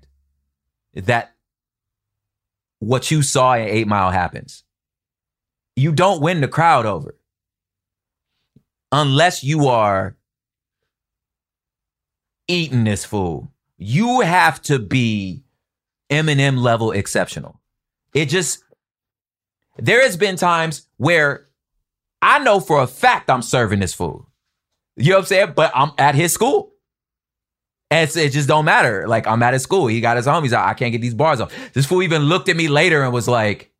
that 0.94 1.34
what 2.78 3.10
you 3.10 3.22
saw 3.22 3.54
in 3.54 3.68
Eight 3.68 3.86
Mile 3.86 4.10
happens. 4.10 4.64
You 5.76 5.92
don't 5.92 6.20
win 6.20 6.40
the 6.40 6.48
crowd 6.48 6.86
over 6.86 7.16
unless 8.90 9.44
you 9.44 9.68
are 9.68 10.16
eating 12.48 12.84
this 12.84 13.04
food. 13.04 13.48
You 13.76 14.20
have 14.20 14.60
to 14.62 14.78
be 14.78 15.44
Eminem 16.10 16.58
level 16.58 16.90
exceptional. 16.90 17.60
It 18.14 18.26
just, 18.26 18.64
there 19.76 20.02
has 20.02 20.16
been 20.16 20.36
times 20.36 20.88
where 20.96 21.46
I 22.22 22.38
know 22.40 22.58
for 22.58 22.82
a 22.82 22.86
fact 22.86 23.30
I'm 23.30 23.42
serving 23.42 23.80
this 23.80 23.94
food. 23.94 24.24
You 24.96 25.10
know 25.10 25.16
what 25.16 25.20
I'm 25.20 25.26
saying? 25.26 25.52
But 25.54 25.70
I'm 25.74 25.92
at 25.98 26.16
his 26.16 26.32
school. 26.32 26.72
And 27.90 28.16
it 28.16 28.30
just 28.30 28.48
don't 28.48 28.64
matter. 28.64 29.08
Like 29.08 29.26
I'm 29.26 29.42
at 29.42 29.54
his 29.54 29.62
school. 29.62 29.86
He 29.86 30.00
got 30.00 30.16
his 30.16 30.26
homies 30.26 30.52
out. 30.52 30.66
I 30.66 30.74
can't 30.74 30.92
get 30.92 31.00
these 31.00 31.14
bars 31.14 31.40
off. 31.40 31.52
This 31.72 31.86
fool 31.86 32.02
even 32.02 32.22
looked 32.22 32.48
at 32.48 32.56
me 32.56 32.68
later 32.68 33.02
and 33.02 33.12
was 33.12 33.28
like, 33.28 33.72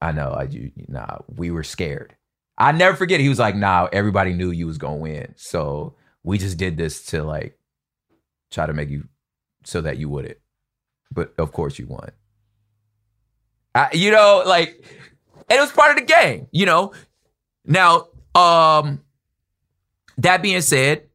I 0.00 0.12
know, 0.12 0.30
I 0.30 0.44
you, 0.44 0.72
nah, 0.88 1.18
we 1.28 1.50
were 1.50 1.62
scared. 1.62 2.14
I 2.58 2.72
never 2.72 2.96
forget. 2.96 3.20
He 3.20 3.28
was 3.28 3.38
like, 3.38 3.56
nah, 3.56 3.88
everybody 3.92 4.34
knew 4.34 4.50
you 4.50 4.66
was 4.66 4.78
gonna 4.78 4.96
win. 4.96 5.32
So 5.36 5.94
we 6.22 6.38
just 6.38 6.58
did 6.58 6.76
this 6.76 7.06
to 7.06 7.22
like 7.22 7.58
try 8.50 8.66
to 8.66 8.74
make 8.74 8.90
you 8.90 9.08
so 9.64 9.80
that 9.80 9.96
you 9.96 10.08
wouldn't. 10.08 10.38
But 11.10 11.32
of 11.38 11.52
course 11.52 11.78
you 11.78 11.86
won. 11.86 12.10
I, 13.74 13.88
you 13.92 14.10
know, 14.10 14.42
like, 14.46 14.84
and 15.48 15.58
it 15.58 15.60
was 15.60 15.72
part 15.72 15.92
of 15.92 15.96
the 15.96 16.04
game, 16.04 16.48
you 16.52 16.66
know. 16.66 16.92
Now, 17.64 18.08
um, 18.34 19.00
that 20.18 20.42
being 20.42 20.60
said, 20.60 21.08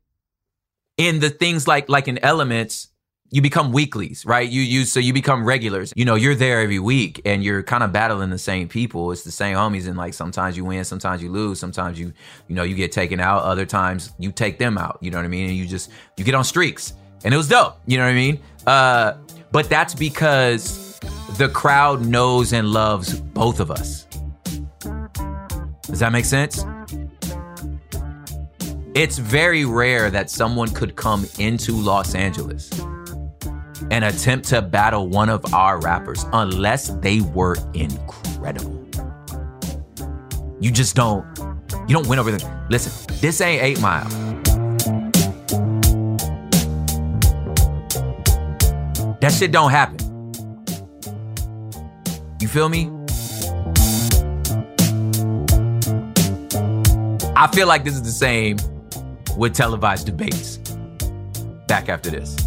in 0.97 1.19
the 1.19 1.29
things 1.29 1.67
like 1.67 1.89
like 1.89 2.07
in 2.07 2.17
elements, 2.23 2.89
you 3.29 3.41
become 3.41 3.71
weeklies, 3.71 4.25
right? 4.25 4.49
You 4.49 4.61
you 4.61 4.85
so 4.85 4.99
you 4.99 5.13
become 5.13 5.45
regulars. 5.45 5.93
You 5.95 6.05
know, 6.05 6.15
you're 6.15 6.35
there 6.35 6.61
every 6.61 6.79
week 6.79 7.21
and 7.25 7.43
you're 7.43 7.61
kind 7.63 7.83
of 7.83 7.91
battling 7.91 8.29
the 8.29 8.37
same 8.37 8.67
people. 8.67 9.11
It's 9.11 9.23
the 9.23 9.31
same 9.31 9.55
homies, 9.55 9.87
and 9.87 9.97
like 9.97 10.13
sometimes 10.13 10.57
you 10.57 10.65
win, 10.65 10.83
sometimes 10.83 11.21
you 11.21 11.29
lose, 11.29 11.59
sometimes 11.59 11.99
you 11.99 12.13
you 12.47 12.55
know 12.55 12.63
you 12.63 12.75
get 12.75 12.91
taken 12.91 13.19
out, 13.19 13.43
other 13.43 13.65
times 13.65 14.11
you 14.17 14.31
take 14.31 14.57
them 14.57 14.77
out. 14.77 14.97
You 15.01 15.11
know 15.11 15.17
what 15.17 15.25
I 15.25 15.29
mean? 15.29 15.49
And 15.49 15.57
you 15.57 15.67
just 15.67 15.91
you 16.17 16.23
get 16.23 16.35
on 16.35 16.43
streaks, 16.43 16.93
and 17.23 17.33
it 17.33 17.37
was 17.37 17.47
dope. 17.47 17.79
You 17.85 17.97
know 17.97 18.05
what 18.05 18.11
I 18.11 18.13
mean? 18.13 18.39
Uh, 18.65 19.13
but 19.51 19.69
that's 19.69 19.93
because 19.93 20.99
the 21.37 21.49
crowd 21.49 22.05
knows 22.05 22.53
and 22.53 22.71
loves 22.71 23.19
both 23.19 23.59
of 23.59 23.71
us. 23.71 24.07
Does 25.83 25.99
that 25.99 26.11
make 26.11 26.25
sense? 26.25 26.63
It's 28.99 29.19
very 29.19 29.63
rare 29.63 30.09
that 30.09 30.27
someone 30.27 30.71
could 30.71 30.95
come 30.95 31.27
into 31.37 31.71
Los 31.71 32.15
Angeles 32.15 32.67
and 33.91 34.03
attempt 34.03 34.47
to 34.47 34.59
battle 34.59 35.07
one 35.07 35.29
of 35.29 35.53
our 35.53 35.79
rappers 35.79 36.25
unless 36.33 36.87
they 36.95 37.21
were 37.21 37.57
incredible. 37.75 38.89
You 40.59 40.71
just 40.71 40.95
don't, 40.95 41.23
you 41.87 41.93
don't 41.93 42.07
win 42.07 42.17
over 42.17 42.31
them. 42.31 42.67
Listen, 42.71 43.15
this 43.21 43.39
ain't 43.39 43.61
Eight 43.61 43.79
Mile. 43.79 44.09
That 49.21 49.31
shit 49.31 49.51
don't 49.51 49.69
happen. 49.69 49.99
You 52.41 52.47
feel 52.47 52.67
me? 52.67 52.89
I 57.35 57.47
feel 57.53 57.67
like 57.67 57.83
this 57.83 57.93
is 57.93 58.01
the 58.01 58.09
same 58.09 58.57
with 59.37 59.53
televised 59.53 60.05
debates. 60.05 60.57
Back 61.67 61.89
after 61.89 62.09
this. 62.09 62.46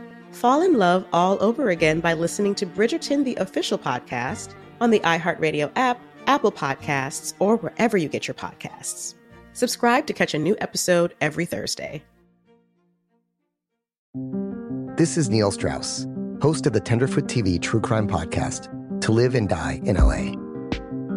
fall 0.31 0.61
in 0.61 0.73
love 0.73 1.05
all 1.13 1.41
over 1.41 1.69
again 1.69 1.99
by 1.99 2.13
listening 2.13 2.55
to 2.55 2.65
Bridgerton, 2.65 3.23
the 3.23 3.35
official 3.35 3.77
podcast, 3.77 4.53
on 4.79 4.89
the 4.89 4.99
iHeartRadio 4.99 5.71
app, 5.75 5.99
Apple 6.27 6.51
Podcasts, 6.51 7.33
or 7.39 7.57
wherever 7.57 7.97
you 7.97 8.09
get 8.09 8.27
your 8.27 8.35
podcasts. 8.35 9.15
Subscribe 9.53 10.07
to 10.07 10.13
catch 10.13 10.33
a 10.33 10.39
new 10.39 10.55
episode 10.59 11.13
every 11.21 11.45
Thursday. 11.45 12.03
This 14.97 15.17
is 15.17 15.29
Neil 15.29 15.51
Strauss, 15.51 16.05
host 16.41 16.65
of 16.67 16.73
the 16.73 16.79
Tenderfoot 16.79 17.25
TV 17.25 17.61
true 17.61 17.81
crime 17.81 18.07
podcast, 18.07 18.69
To 19.01 19.11
Live 19.11 19.35
and 19.35 19.49
Die 19.49 19.81
in 19.83 19.95
LA. 19.95 20.33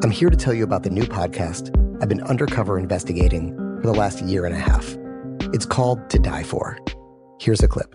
I'm 0.03 0.11
here 0.11 0.31
to 0.31 0.37
tell 0.37 0.55
you 0.55 0.65
about 0.65 0.83
the 0.83 0.91
new 0.91 1.05
podcast 1.05 1.71
I've 2.03 2.09
been 2.09 2.23
undercover 2.23 2.79
investigating 2.79 3.55
for 3.81 3.87
the 3.87 3.95
last 3.95 4.23
year 4.23 4.45
and 4.45 4.55
a 4.55 4.59
half. 4.59 4.97
It's 5.53 5.67
called 5.67 6.09
To 6.11 6.19
Die 6.19 6.43
For. 6.43 6.79
Here's 7.41 7.63
a 7.63 7.69
clip 7.69 7.95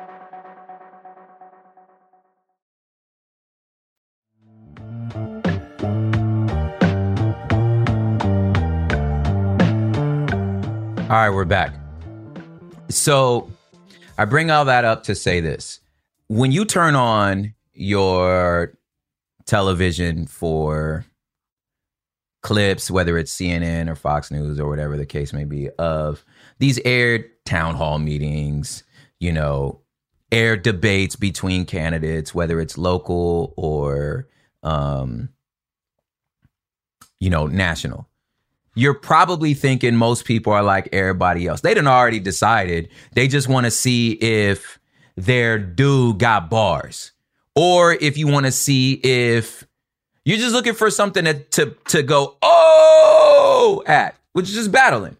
All 11.11 11.17
right, 11.17 11.29
we're 11.29 11.43
back. 11.43 11.73
So 12.87 13.51
I 14.17 14.23
bring 14.23 14.49
all 14.49 14.63
that 14.63 14.85
up 14.85 15.03
to 15.03 15.13
say 15.13 15.41
this. 15.41 15.81
When 16.29 16.53
you 16.53 16.63
turn 16.63 16.95
on 16.95 17.53
your 17.73 18.71
television 19.45 20.25
for 20.25 21.05
clips, 22.43 22.89
whether 22.89 23.17
it's 23.17 23.35
CNN 23.35 23.89
or 23.89 23.95
Fox 23.95 24.31
News 24.31 24.57
or 24.57 24.69
whatever 24.69 24.95
the 24.95 25.05
case 25.05 25.33
may 25.33 25.43
be, 25.43 25.69
of 25.71 26.23
these 26.59 26.79
aired 26.85 27.25
town 27.43 27.75
hall 27.75 27.99
meetings, 27.99 28.85
you 29.19 29.33
know, 29.33 29.81
aired 30.31 30.63
debates 30.63 31.17
between 31.17 31.65
candidates, 31.65 32.33
whether 32.33 32.61
it's 32.61 32.77
local 32.77 33.53
or, 33.57 34.29
um, 34.63 35.27
you 37.19 37.29
know, 37.29 37.47
national 37.47 38.07
you're 38.75 38.93
probably 38.93 39.53
thinking 39.53 39.95
most 39.95 40.25
people 40.25 40.53
are 40.53 40.63
like 40.63 40.89
everybody 40.91 41.47
else. 41.47 41.61
They 41.61 41.73
done 41.73 41.87
already 41.87 42.19
decided. 42.19 42.89
They 43.13 43.27
just 43.27 43.47
want 43.47 43.65
to 43.65 43.71
see 43.71 44.11
if 44.13 44.79
their 45.15 45.59
dude 45.59 46.19
got 46.19 46.49
bars. 46.49 47.11
Or 47.55 47.93
if 47.93 48.17
you 48.17 48.27
want 48.27 48.45
to 48.45 48.51
see 48.51 48.93
if 48.93 49.65
you're 50.23 50.37
just 50.37 50.53
looking 50.53 50.73
for 50.73 50.89
something 50.89 51.25
to, 51.25 51.33
to, 51.33 51.75
to 51.89 52.03
go, 52.03 52.37
oh, 52.41 53.83
at, 53.85 54.15
which 54.31 54.47
is 54.47 54.55
just 54.55 54.71
battling, 54.71 55.17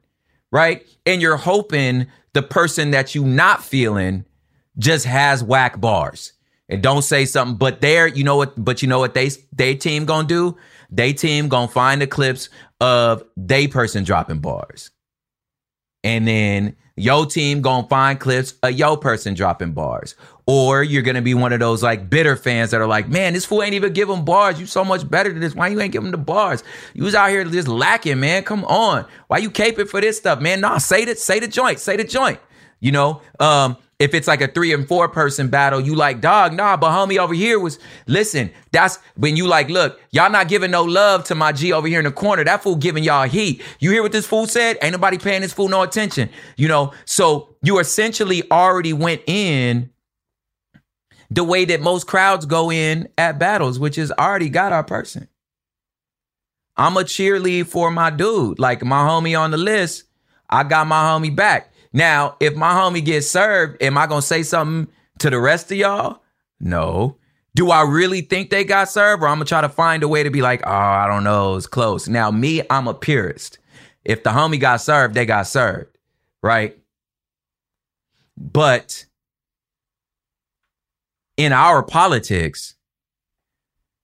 right? 0.51 0.87
And 1.05 1.21
you're 1.21 1.37
hoping 1.37 2.07
the 2.33 2.41
person 2.41 2.91
that 2.91 3.15
you 3.15 3.25
not 3.25 3.63
feeling 3.63 4.25
just 4.77 5.05
has 5.05 5.43
whack 5.43 5.81
bars. 5.81 6.33
And 6.69 6.81
don't 6.81 7.01
say 7.01 7.25
something, 7.25 7.57
but 7.57 7.81
there, 7.81 8.07
you 8.07 8.23
know 8.23 8.37
what, 8.37 8.53
but 8.63 8.81
you 8.81 8.87
know 8.87 8.99
what 8.99 9.13
they 9.13 9.29
they 9.51 9.75
team 9.75 10.05
gonna 10.05 10.25
do? 10.25 10.55
They 10.89 11.11
team 11.11 11.49
gonna 11.49 11.67
find 11.67 12.01
the 12.01 12.07
clips 12.07 12.47
of 12.81 13.23
day 13.45 13.67
person 13.67 14.03
dropping 14.03 14.39
bars. 14.39 14.89
And 16.03 16.27
then 16.27 16.75
your 16.97 17.27
team 17.27 17.61
gonna 17.61 17.87
find 17.87 18.19
clips 18.19 18.55
of 18.63 18.71
your 18.71 18.97
person 18.97 19.35
dropping 19.35 19.73
bars. 19.73 20.15
Or 20.47 20.83
you're 20.83 21.03
gonna 21.03 21.21
be 21.21 21.35
one 21.35 21.53
of 21.53 21.59
those 21.59 21.83
like 21.83 22.09
bitter 22.09 22.35
fans 22.35 22.71
that 22.71 22.81
are 22.81 22.87
like, 22.87 23.07
man, 23.07 23.33
this 23.33 23.45
fool 23.45 23.61
ain't 23.61 23.75
even 23.75 23.93
give 23.93 24.09
bars. 24.25 24.59
You 24.59 24.65
so 24.65 24.83
much 24.83 25.09
better 25.09 25.31
than 25.31 25.39
this. 25.39 25.53
Why 25.55 25.67
you 25.67 25.79
ain't 25.79 25.93
him 26.03 26.11
the 26.11 26.17
bars? 26.17 26.63
You 26.93 27.03
was 27.03 27.13
out 27.13 27.29
here 27.29 27.45
just 27.45 27.67
lacking, 27.67 28.19
man. 28.19 28.43
Come 28.43 28.65
on. 28.65 29.05
Why 29.27 29.37
you 29.37 29.51
caping 29.51 29.87
for 29.87 30.01
this 30.01 30.17
stuff, 30.17 30.41
man? 30.41 30.59
Nah, 30.59 30.79
say 30.79 31.05
the 31.05 31.15
say 31.15 31.39
the 31.39 31.47
joint, 31.47 31.79
say 31.79 31.95
the 31.95 32.03
joint. 32.03 32.39
You 32.79 32.91
know, 32.91 33.21
um, 33.39 33.77
if 34.01 34.15
it's 34.15 34.27
like 34.27 34.41
a 34.41 34.47
three 34.47 34.73
and 34.73 34.87
four 34.87 35.07
person 35.07 35.47
battle, 35.47 35.79
you 35.79 35.93
like, 35.93 36.21
dog, 36.21 36.53
nah, 36.53 36.75
but 36.75 36.89
homie 36.89 37.19
over 37.19 37.35
here 37.35 37.59
was, 37.59 37.77
listen, 38.07 38.49
that's 38.71 38.97
when 39.15 39.35
you 39.35 39.45
like, 39.45 39.69
look, 39.69 39.99
y'all 40.09 40.31
not 40.31 40.47
giving 40.47 40.71
no 40.71 40.83
love 40.83 41.23
to 41.25 41.35
my 41.35 41.51
G 41.51 41.71
over 41.71 41.87
here 41.87 41.99
in 41.99 42.05
the 42.05 42.11
corner. 42.11 42.43
That 42.43 42.63
fool 42.63 42.75
giving 42.75 43.03
y'all 43.03 43.27
heat. 43.27 43.61
You 43.79 43.91
hear 43.91 44.01
what 44.01 44.11
this 44.11 44.25
fool 44.25 44.47
said? 44.47 44.79
Ain't 44.81 44.93
nobody 44.93 45.19
paying 45.19 45.41
this 45.41 45.53
fool 45.53 45.69
no 45.69 45.83
attention. 45.83 46.31
You 46.57 46.67
know, 46.67 46.93
so 47.05 47.55
you 47.61 47.77
essentially 47.77 48.41
already 48.49 48.91
went 48.91 49.21
in 49.27 49.91
the 51.29 51.43
way 51.43 51.65
that 51.65 51.79
most 51.79 52.07
crowds 52.07 52.47
go 52.47 52.71
in 52.71 53.07
at 53.19 53.37
battles, 53.37 53.77
which 53.77 53.99
is 53.99 54.11
already 54.11 54.49
got 54.49 54.73
our 54.73 54.83
person. 54.83 55.27
I'm 56.75 56.97
a 56.97 57.01
cheerlead 57.01 57.67
for 57.67 57.91
my 57.91 58.09
dude. 58.09 58.57
Like 58.57 58.83
my 58.83 59.03
homie 59.03 59.39
on 59.39 59.51
the 59.51 59.57
list, 59.57 60.05
I 60.49 60.63
got 60.63 60.87
my 60.87 61.03
homie 61.03 61.35
back. 61.35 61.70
Now, 61.93 62.37
if 62.39 62.55
my 62.55 62.73
homie 62.73 63.03
gets 63.03 63.27
served, 63.27 63.81
am 63.81 63.97
I 63.97 64.07
gonna 64.07 64.21
say 64.21 64.43
something 64.43 64.91
to 65.19 65.29
the 65.29 65.39
rest 65.39 65.71
of 65.71 65.77
y'all? 65.77 66.21
No. 66.59 67.17
Do 67.53 67.69
I 67.69 67.81
really 67.81 68.21
think 68.21 68.49
they 68.49 68.63
got 68.63 68.89
served, 68.89 69.23
or 69.23 69.27
I'm 69.27 69.35
gonna 69.35 69.45
try 69.45 69.61
to 69.61 69.69
find 69.69 70.03
a 70.03 70.07
way 70.07 70.23
to 70.23 70.31
be 70.31 70.41
like, 70.41 70.61
oh, 70.65 70.71
I 70.71 71.07
don't 71.07 71.23
know, 71.23 71.55
it's 71.55 71.67
close. 71.67 72.07
Now, 72.07 72.31
me, 72.31 72.61
I'm 72.69 72.87
a 72.87 72.93
purist. 72.93 73.59
If 74.05 74.23
the 74.23 74.29
homie 74.29 74.59
got 74.59 74.77
served, 74.77 75.13
they 75.13 75.25
got 75.25 75.47
served, 75.47 75.97
right? 76.41 76.77
But 78.37 79.05
in 81.37 81.51
our 81.51 81.83
politics, 81.83 82.75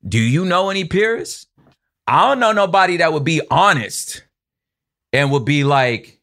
do 0.08 0.20
you 0.20 0.46
know 0.46 0.70
any 0.70 0.84
purists? 0.84 1.48
I 2.06 2.28
don't 2.28 2.40
know 2.40 2.52
nobody 2.52 2.98
that 2.98 3.14
would 3.14 3.24
be 3.24 3.42
honest 3.50 4.24
and 5.12 5.32
would 5.32 5.46
be 5.46 5.64
like, 5.64 6.17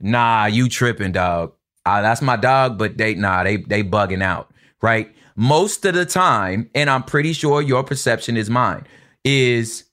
nah, 0.00 0.46
you 0.46 0.68
tripping, 0.68 1.12
dog. 1.12 1.52
Uh, 1.84 2.02
that's 2.02 2.22
my 2.22 2.36
dog, 2.36 2.78
but 2.78 2.96
they 2.96 3.14
nah, 3.14 3.44
they 3.44 3.58
they 3.58 3.82
bugging 3.82 4.22
out, 4.22 4.52
right? 4.82 5.14
Most 5.36 5.84
of 5.84 5.94
the 5.94 6.06
time, 6.06 6.70
and 6.74 6.88
I'm 6.90 7.02
pretty 7.02 7.32
sure 7.32 7.62
your 7.62 7.84
perception 7.84 8.36
is 8.36 8.50
mine, 8.50 8.86
is 9.24 9.84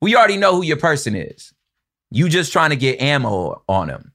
we 0.00 0.16
already 0.16 0.36
know 0.36 0.56
who 0.56 0.62
your 0.62 0.76
person 0.76 1.14
is. 1.14 1.52
You 2.10 2.28
just 2.28 2.52
trying 2.52 2.70
to 2.70 2.76
get 2.76 3.00
ammo 3.00 3.62
on 3.68 3.88
them. 3.88 4.12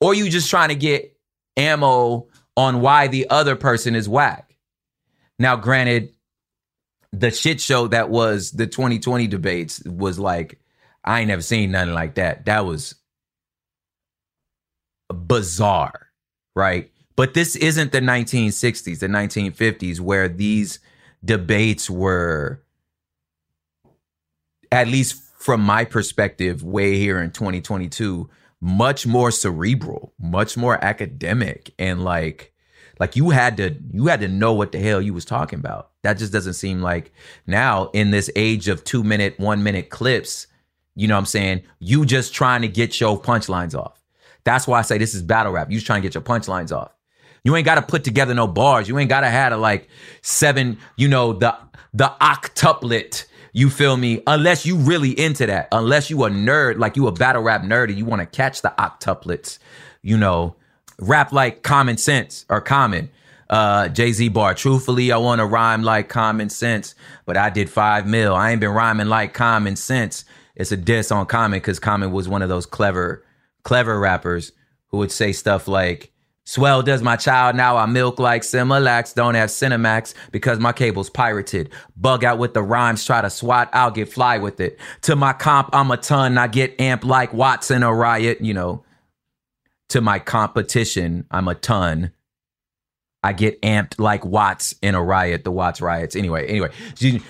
Or 0.00 0.14
you 0.14 0.28
just 0.28 0.50
trying 0.50 0.70
to 0.70 0.74
get 0.74 1.16
ammo 1.56 2.26
on 2.56 2.80
why 2.80 3.06
the 3.06 3.28
other 3.30 3.54
person 3.54 3.94
is 3.94 4.08
whack. 4.08 4.56
Now, 5.38 5.54
granted, 5.54 6.12
the 7.12 7.30
shit 7.30 7.60
show 7.60 7.88
that 7.88 8.10
was 8.10 8.50
the 8.50 8.66
2020 8.66 9.26
debates 9.28 9.82
was 9.84 10.18
like, 10.18 10.60
I 11.04 11.20
ain't 11.20 11.28
never 11.28 11.42
seen 11.42 11.70
nothing 11.70 11.94
like 11.94 12.16
that. 12.16 12.46
That 12.46 12.66
was 12.66 12.94
bizarre, 15.12 16.08
right? 16.54 16.90
But 17.16 17.34
this 17.34 17.56
isn't 17.56 17.92
the 17.92 18.00
1960s, 18.00 19.00
the 19.00 19.08
1950s, 19.08 20.00
where 20.00 20.28
these 20.28 20.78
debates 21.24 21.90
were, 21.90 22.62
at 24.70 24.88
least 24.88 25.20
from 25.36 25.60
my 25.60 25.84
perspective, 25.84 26.62
way 26.62 26.96
here 26.96 27.20
in 27.20 27.30
2022, 27.30 28.30
much 28.60 29.06
more 29.06 29.30
cerebral, 29.30 30.12
much 30.18 30.56
more 30.56 30.82
academic, 30.84 31.72
and 31.78 32.04
like, 32.04 32.52
like 33.00 33.16
you 33.16 33.30
had 33.30 33.56
to 33.56 33.76
you 33.92 34.06
had 34.06 34.20
to 34.20 34.28
know 34.28 34.52
what 34.52 34.72
the 34.72 34.78
hell 34.78 35.00
you 35.00 35.14
was 35.14 35.24
talking 35.24 35.58
about. 35.58 35.90
That 36.02 36.18
just 36.18 36.32
doesn't 36.32 36.54
seem 36.54 36.82
like 36.82 37.12
now 37.46 37.90
in 37.92 38.10
this 38.10 38.30
age 38.34 38.68
of 38.68 38.84
two 38.84 39.04
minute, 39.04 39.38
one 39.38 39.62
minute 39.62 39.90
clips. 39.90 40.48
You 40.96 41.06
know 41.06 41.14
what 41.14 41.20
I'm 41.20 41.26
saying? 41.26 41.62
You 41.78 42.04
just 42.04 42.34
trying 42.34 42.62
to 42.62 42.68
get 42.68 43.00
your 43.00 43.20
punchlines 43.20 43.78
off. 43.78 43.97
That's 44.48 44.66
why 44.66 44.78
I 44.78 44.82
say 44.82 44.96
this 44.96 45.14
is 45.14 45.20
battle 45.20 45.52
rap. 45.52 45.70
You 45.70 45.76
just 45.76 45.86
trying 45.86 46.00
to 46.00 46.06
get 46.08 46.14
your 46.14 46.22
punchlines 46.22 46.74
off. 46.74 46.90
You 47.44 47.54
ain't 47.54 47.66
got 47.66 47.74
to 47.74 47.82
put 47.82 48.02
together 48.02 48.32
no 48.32 48.46
bars. 48.46 48.88
You 48.88 48.98
ain't 48.98 49.10
got 49.10 49.20
to 49.20 49.28
have 49.28 49.52
a 49.52 49.58
like 49.58 49.88
seven, 50.22 50.78
you 50.96 51.06
know, 51.06 51.34
the 51.34 51.54
the 51.92 52.10
octuplet. 52.18 53.26
You 53.52 53.68
feel 53.68 53.98
me? 53.98 54.22
Unless 54.26 54.64
you 54.64 54.76
really 54.76 55.10
into 55.20 55.44
that. 55.44 55.68
Unless 55.70 56.08
you 56.08 56.24
a 56.24 56.30
nerd, 56.30 56.78
like 56.78 56.96
you 56.96 57.06
a 57.08 57.12
battle 57.12 57.42
rap 57.42 57.60
nerd 57.60 57.90
and 57.90 57.98
you 57.98 58.06
want 58.06 58.20
to 58.20 58.26
catch 58.26 58.62
the 58.62 58.72
octuplets, 58.78 59.58
you 60.00 60.16
know, 60.16 60.56
rap 60.98 61.30
like 61.30 61.62
common 61.62 61.98
sense 61.98 62.46
or 62.48 62.62
common. 62.62 63.10
Uh, 63.50 63.88
Jay 63.88 64.12
Z 64.12 64.30
bar. 64.30 64.54
Truthfully, 64.54 65.12
I 65.12 65.18
want 65.18 65.40
to 65.40 65.44
rhyme 65.46 65.82
like 65.82 66.08
common 66.08 66.48
sense, 66.48 66.94
but 67.26 67.36
I 67.36 67.50
did 67.50 67.68
five 67.68 68.06
mil. 68.06 68.34
I 68.34 68.52
ain't 68.52 68.60
been 68.60 68.70
rhyming 68.70 69.08
like 69.08 69.34
common 69.34 69.76
sense. 69.76 70.24
It's 70.56 70.72
a 70.72 70.76
diss 70.78 71.12
on 71.12 71.26
Common 71.26 71.58
because 71.58 71.78
Common 71.78 72.12
was 72.12 72.30
one 72.30 72.40
of 72.40 72.48
those 72.48 72.64
clever 72.64 73.22
clever 73.68 74.00
rappers 74.00 74.52
who 74.86 74.96
would 74.96 75.12
say 75.12 75.30
stuff 75.30 75.68
like, 75.68 76.10
Swell 76.46 76.80
does 76.82 77.02
my 77.02 77.16
child 77.16 77.54
now. 77.54 77.76
I 77.76 77.84
milk 77.84 78.18
like 78.18 78.40
Similac. 78.40 79.12
Don't 79.14 79.34
have 79.34 79.50
Cinemax 79.50 80.14
because 80.32 80.58
my 80.58 80.72
cable's 80.72 81.10
pirated. 81.10 81.68
Bug 81.94 82.24
out 82.24 82.38
with 82.38 82.54
the 82.54 82.62
rhymes. 82.62 83.04
Try 83.04 83.20
to 83.20 83.28
swat. 83.28 83.68
I'll 83.74 83.90
get 83.90 84.10
fly 84.10 84.38
with 84.38 84.58
it. 84.58 84.78
To 85.02 85.14
my 85.14 85.34
comp, 85.34 85.68
I'm 85.74 85.90
a 85.90 85.98
ton. 85.98 86.38
I 86.38 86.46
get 86.46 86.80
amp 86.80 87.04
like 87.04 87.34
Watson 87.34 87.82
or 87.82 87.94
Riot. 87.94 88.40
You 88.40 88.54
know. 88.54 88.86
To 89.90 90.00
my 90.00 90.18
competition, 90.18 91.26
I'm 91.30 91.48
a 91.48 91.54
ton. 91.54 92.12
I 93.22 93.34
get 93.34 93.60
amped 93.60 93.98
like 93.98 94.24
Watts 94.24 94.74
in 94.80 94.94
a 94.94 95.02
riot, 95.02 95.44
the 95.44 95.50
Watts 95.50 95.82
riots. 95.82 96.16
Anyway, 96.16 96.46
anyway, 96.46 96.70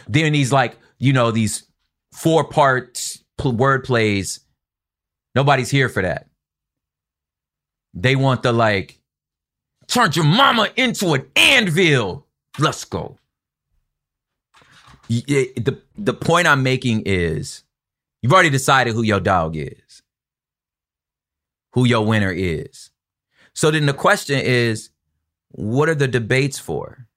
doing 0.09 0.33
these 0.33 0.53
like 0.53 0.77
you 0.99 1.13
know 1.13 1.33
these 1.33 1.65
four 2.13 2.45
part 2.45 3.19
word 3.45 3.83
plays. 3.83 4.39
Nobody's 5.35 5.71
here 5.71 5.89
for 5.89 6.03
that. 6.03 6.28
They 8.01 8.15
want 8.15 8.45
the 8.45 8.53
like, 8.53 9.01
turn 9.89 10.13
your 10.13 10.25
mama 10.25 10.69
into 10.77 11.15
an 11.15 11.27
anvil. 11.35 12.27
Let's 12.59 12.85
go. 12.85 13.19
The 15.09 15.81
the 15.97 16.15
point 16.15 16.47
I'm 16.47 16.63
making 16.63 17.03
is, 17.07 17.65
you've 18.23 18.33
already 18.33 18.51
decided 18.51 18.95
who 18.95 19.03
your 19.03 19.19
dog 19.21 19.57
is, 19.57 20.03
who 21.73 21.87
your 21.87 22.07
winner 22.07 22.31
is. 22.31 22.91
So 23.53 23.73
then 23.73 23.87
the 23.87 23.95
question 23.95 24.39
is, 24.39 24.91
what 25.51 25.89
are 25.89 25.95
the 25.97 26.07
debates 26.07 26.59
for? 26.59 27.09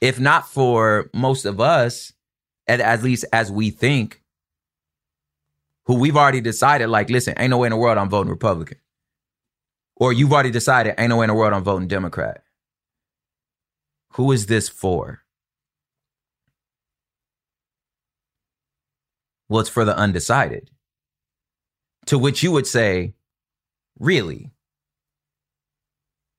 If 0.00 0.18
not 0.18 0.48
for 0.48 1.10
most 1.14 1.44
of 1.44 1.60
us, 1.60 2.12
at, 2.66 2.80
at 2.80 3.04
least 3.04 3.24
as 3.32 3.52
we 3.52 3.70
think, 3.70 4.20
who 5.86 5.96
we've 5.96 6.16
already 6.16 6.40
decided, 6.40 6.88
like, 6.88 7.10
listen, 7.10 7.34
ain't 7.36 7.50
no 7.50 7.58
way 7.58 7.66
in 7.66 7.72
the 7.72 7.76
world 7.76 7.98
I'm 7.98 8.08
voting 8.08 8.30
Republican. 8.30 8.78
Or 9.96 10.12
you've 10.12 10.32
already 10.32 10.50
decided, 10.50 10.94
ain't 10.98 11.10
no 11.10 11.18
way 11.18 11.24
in 11.24 11.28
the 11.28 11.34
world 11.34 11.52
I'm 11.52 11.62
voting 11.62 11.88
Democrat. 11.88 12.42
Who 14.14 14.32
is 14.32 14.46
this 14.46 14.68
for? 14.68 15.20
Well, 19.48 19.60
it's 19.60 19.68
for 19.68 19.84
the 19.84 19.96
undecided. 19.96 20.70
To 22.06 22.18
which 22.18 22.42
you 22.42 22.50
would 22.50 22.66
say, 22.66 23.14
really? 23.98 24.52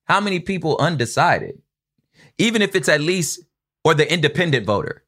How 0.06 0.20
many 0.20 0.39
people 0.39 0.78
undecided? 0.80 1.62
Even 2.38 2.62
if 2.62 2.76
it's 2.76 2.89
at 2.89 3.00
least, 3.00 3.39
or 3.84 3.93
the 3.93 4.12
independent 4.12 4.66
voter. 4.66 5.05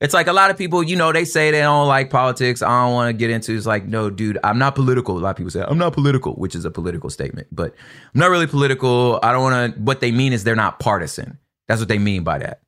It's 0.00 0.14
like 0.14 0.28
a 0.28 0.32
lot 0.32 0.50
of 0.50 0.56
people, 0.56 0.82
you 0.84 0.94
know, 0.94 1.10
they 1.12 1.24
say 1.24 1.50
they 1.50 1.60
don't 1.60 1.88
like 1.88 2.08
politics. 2.08 2.62
I 2.62 2.84
don't 2.84 2.94
want 2.94 3.08
to 3.08 3.12
get 3.12 3.30
into. 3.30 3.56
It's 3.56 3.66
like, 3.66 3.84
no, 3.86 4.10
dude, 4.10 4.38
I'm 4.44 4.58
not 4.58 4.76
political. 4.76 5.18
A 5.18 5.18
lot 5.18 5.30
of 5.30 5.36
people 5.36 5.50
say 5.50 5.64
I'm 5.66 5.78
not 5.78 5.92
political, 5.92 6.34
which 6.34 6.54
is 6.54 6.64
a 6.64 6.70
political 6.70 7.10
statement, 7.10 7.48
but 7.50 7.74
I'm 8.14 8.20
not 8.20 8.30
really 8.30 8.46
political. 8.46 9.18
I 9.22 9.32
don't 9.32 9.42
want 9.42 9.74
to. 9.74 9.80
What 9.80 10.00
they 10.00 10.12
mean 10.12 10.32
is 10.32 10.44
they're 10.44 10.54
not 10.54 10.78
partisan. 10.78 11.38
That's 11.66 11.80
what 11.80 11.88
they 11.88 11.98
mean 11.98 12.22
by 12.22 12.38
that. 12.38 12.62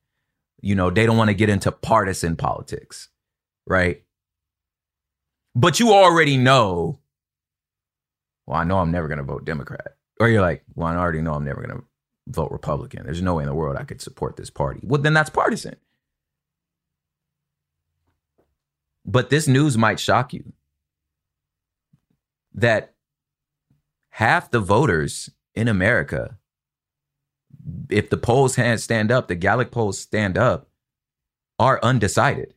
You 0.61 0.75
know, 0.75 0.89
they 0.89 1.05
don't 1.05 1.17
want 1.17 1.29
to 1.29 1.33
get 1.33 1.49
into 1.49 1.71
partisan 1.71 2.35
politics, 2.35 3.07
right? 3.65 4.03
But 5.55 5.79
you 5.79 5.93
already 5.93 6.37
know. 6.37 6.99
Well, 8.45 8.59
I 8.59 8.65
know 8.65 8.79
I'm 8.79 8.91
never 8.91 9.07
going 9.07 9.19
to 9.19 9.23
vote 9.23 9.45
Democrat. 9.45 9.95
Or 10.19 10.27
you're 10.27 10.41
like, 10.41 10.63
well, 10.75 10.87
I 10.87 10.97
already 10.97 11.21
know 11.21 11.33
I'm 11.33 11.45
never 11.45 11.61
going 11.61 11.79
to 11.79 11.83
vote 12.27 12.51
Republican. 12.51 13.05
There's 13.05 13.21
no 13.21 13.35
way 13.35 13.43
in 13.43 13.49
the 13.49 13.55
world 13.55 13.77
I 13.77 13.83
could 13.83 14.01
support 14.01 14.35
this 14.35 14.49
party. 14.49 14.81
Well, 14.83 15.01
then 15.01 15.13
that's 15.13 15.29
partisan. 15.29 15.77
But 19.05 19.29
this 19.29 19.47
news 19.47 19.77
might 19.77 19.99
shock 19.99 20.33
you 20.33 20.53
that 22.53 22.93
half 24.09 24.51
the 24.51 24.59
voters 24.59 25.29
in 25.55 25.67
America, 25.67 26.37
if 27.89 28.09
the 28.09 28.17
polls 28.17 28.57
stand 28.77 29.11
up, 29.11 29.27
the 29.27 29.35
Gallup 29.35 29.71
polls 29.71 29.97
stand 29.99 30.37
up, 30.37 30.69
are 31.59 31.79
undecided. 31.83 32.53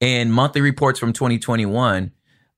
In 0.00 0.30
monthly 0.30 0.60
reports 0.60 1.00
from 1.00 1.12
2021, 1.12 2.12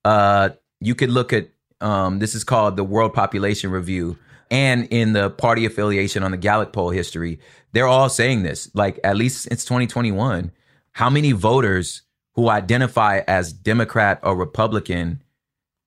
uh, 0.04 0.50
you 0.80 0.94
could 0.94 1.10
look 1.10 1.32
at 1.32 1.48
um, 1.80 2.18
this 2.18 2.34
is 2.34 2.44
called 2.44 2.76
the 2.76 2.84
World 2.84 3.14
Population 3.14 3.70
Review, 3.70 4.18
and 4.50 4.86
in 4.90 5.14
the 5.14 5.30
party 5.30 5.64
affiliation 5.64 6.22
on 6.22 6.32
the 6.32 6.36
Gallup 6.36 6.72
poll 6.72 6.90
history, 6.90 7.40
they're 7.72 7.86
all 7.86 8.08
saying 8.10 8.42
this. 8.42 8.70
Like 8.74 9.00
at 9.04 9.16
least 9.16 9.44
since 9.44 9.64
2021, 9.64 10.50
how 10.93 11.11
many 11.11 11.32
voters 11.32 12.03
who 12.34 12.49
identify 12.49 13.22
as 13.26 13.53
Democrat 13.53 14.20
or 14.22 14.36
Republican 14.36 15.22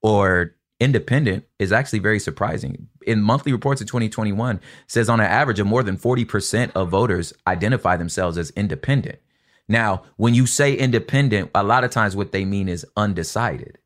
or 0.02 0.56
independent 0.80 1.46
is 1.60 1.72
actually 1.72 2.00
very 2.00 2.20
surprising. 2.20 2.88
In 3.08 3.22
monthly 3.22 3.52
reports 3.52 3.82
of 3.82 3.88
2021 3.88 4.60
says 4.88 5.10
on 5.10 5.20
an 5.20 5.26
average 5.26 5.60
of 5.60 5.68
more 5.68 5.84
than 5.84 5.98
40% 5.98 6.72
of 6.76 6.90
voters 6.90 7.34
identify 7.48 7.96
themselves 7.96 8.38
as 8.38 8.50
independent. 8.52 9.20
Now, 9.68 10.04
when 10.18 10.34
you 10.34 10.46
say 10.46 10.74
independent, 10.74 11.52
a 11.56 11.64
lot 11.64 11.86
of 11.86 11.92
times 11.92 12.16
what 12.16 12.34
they 12.34 12.44
mean 12.44 12.68
is 12.68 12.86
undecided. 12.98 13.78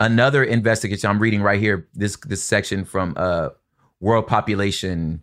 Another 0.00 0.42
investigation 0.42 1.08
I'm 1.08 1.20
reading 1.20 1.42
right 1.42 1.60
here 1.60 1.86
this 1.94 2.16
this 2.16 2.42
section 2.42 2.84
from 2.84 3.14
uh 3.16 3.50
World 4.00 4.26
Population 4.26 5.22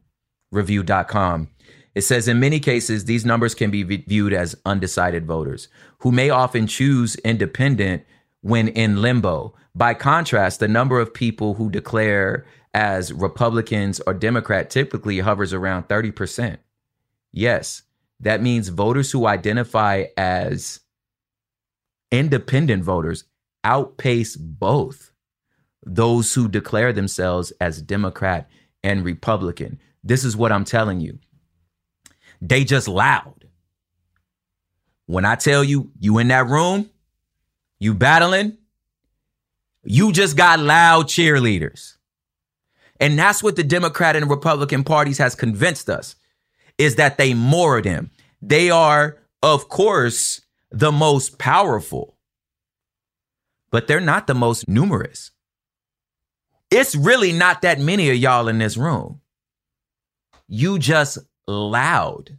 review.com. 0.51 1.49
It 1.95 2.01
says 2.01 2.27
in 2.27 2.39
many 2.39 2.59
cases, 2.59 3.05
these 3.05 3.25
numbers 3.25 3.55
can 3.55 3.71
be 3.71 3.83
viewed 3.83 4.33
as 4.33 4.55
undecided 4.65 5.25
voters 5.25 5.67
who 5.99 6.11
may 6.11 6.29
often 6.29 6.67
choose 6.67 7.15
independent 7.17 8.03
when 8.41 8.67
in 8.67 9.01
limbo. 9.01 9.55
By 9.73 9.93
contrast, 9.93 10.59
the 10.59 10.67
number 10.67 10.99
of 10.99 11.13
people 11.13 11.55
who 11.55 11.69
declare 11.69 12.45
as 12.73 13.11
Republicans 13.11 13.99
or 14.05 14.13
Democrat 14.13 14.69
typically 14.69 15.19
hovers 15.19 15.53
around 15.53 15.87
30%. 15.87 16.57
Yes, 17.31 17.83
that 18.19 18.41
means 18.41 18.69
voters 18.69 19.11
who 19.11 19.25
identify 19.25 20.05
as 20.15 20.81
independent 22.11 22.83
voters 22.83 23.23
outpace 23.63 24.35
both 24.35 25.11
those 25.83 26.33
who 26.33 26.47
declare 26.47 26.93
themselves 26.93 27.51
as 27.59 27.81
Democrat 27.81 28.49
and 28.83 29.03
Republican. 29.03 29.79
This 30.07 30.23
is 30.23 30.37
what 30.37 30.53
I'm 30.53 30.63
telling 30.63 31.01
you. 31.01 31.19
They 32.39 32.63
just 32.63 32.87
loud. 32.87 33.45
When 35.05 35.25
I 35.25 35.35
tell 35.35 35.65
you, 35.65 35.91
you 35.99 36.17
in 36.19 36.29
that 36.29 36.47
room, 36.47 36.89
you 37.77 37.93
battling, 37.93 38.57
you 39.83 40.13
just 40.13 40.37
got 40.37 40.59
loud 40.59 41.07
cheerleaders. 41.07 41.97
And 43.01 43.19
that's 43.19 43.43
what 43.43 43.57
the 43.57 43.65
Democrat 43.65 44.15
and 44.15 44.29
Republican 44.29 44.85
parties 44.85 45.17
has 45.17 45.35
convinced 45.35 45.89
us 45.89 46.15
is 46.77 46.95
that 46.95 47.17
they 47.17 47.33
more 47.33 47.77
of 47.77 47.83
them. 47.83 48.09
They 48.41 48.69
are, 48.69 49.17
of 49.43 49.67
course, 49.67 50.41
the 50.71 50.91
most 50.91 51.37
powerful, 51.37 52.15
but 53.71 53.87
they're 53.87 53.99
not 53.99 54.27
the 54.27 54.35
most 54.35 54.69
numerous. 54.69 55.31
It's 56.71 56.95
really 56.95 57.33
not 57.33 57.61
that 57.63 57.79
many 57.79 58.09
of 58.09 58.15
y'all 58.15 58.47
in 58.47 58.57
this 58.57 58.77
room 58.77 59.19
you 60.47 60.79
just 60.79 61.17
loud. 61.47 62.37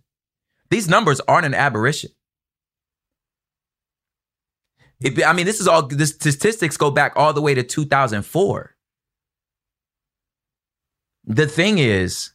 These 0.70 0.88
numbers 0.88 1.20
aren't 1.20 1.46
an 1.46 1.54
aberration. 1.54 2.10
It, 5.00 5.24
I 5.24 5.32
mean, 5.32 5.46
this 5.46 5.60
is 5.60 5.68
all 5.68 5.86
the 5.86 6.06
statistics 6.06 6.76
go 6.76 6.90
back 6.90 7.12
all 7.16 7.32
the 7.32 7.40
way 7.40 7.54
to 7.54 7.62
2004. 7.62 8.74
The 11.24 11.46
thing 11.46 11.78
is, 11.78 12.32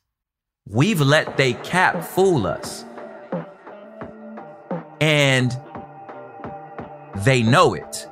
we've 0.68 1.02
let 1.02 1.36
they 1.36 1.54
cap 1.54 2.04
fool 2.04 2.48
us. 2.48 2.86
And 5.02 5.58
they 7.18 7.44
know 7.44 7.74
it. 7.74 8.08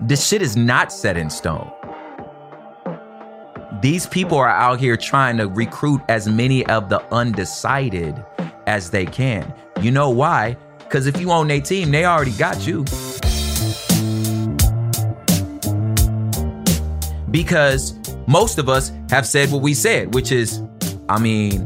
This 0.00 0.26
shit 0.26 0.42
is 0.42 0.56
not 0.56 0.92
set 0.92 1.16
in 1.16 1.30
stone. 1.30 1.72
These 3.82 4.06
people 4.06 4.38
are 4.38 4.48
out 4.48 4.78
here 4.78 4.96
trying 4.96 5.38
to 5.38 5.48
recruit 5.48 6.02
as 6.08 6.28
many 6.28 6.64
of 6.66 6.88
the 6.88 7.02
undecided 7.12 8.14
as 8.68 8.90
they 8.90 9.04
can. 9.04 9.52
You 9.80 9.90
know 9.90 10.08
why? 10.08 10.56
Because 10.78 11.08
if 11.08 11.20
you 11.20 11.32
own 11.32 11.50
a 11.50 11.60
team, 11.60 11.90
they 11.90 12.04
already 12.04 12.30
got 12.30 12.64
you. 12.64 12.84
Because 17.32 17.98
most 18.28 18.58
of 18.58 18.68
us 18.68 18.92
have 19.10 19.26
said 19.26 19.50
what 19.50 19.62
we 19.62 19.74
said, 19.74 20.14
which 20.14 20.30
is, 20.30 20.62
I 21.08 21.18
mean, 21.18 21.62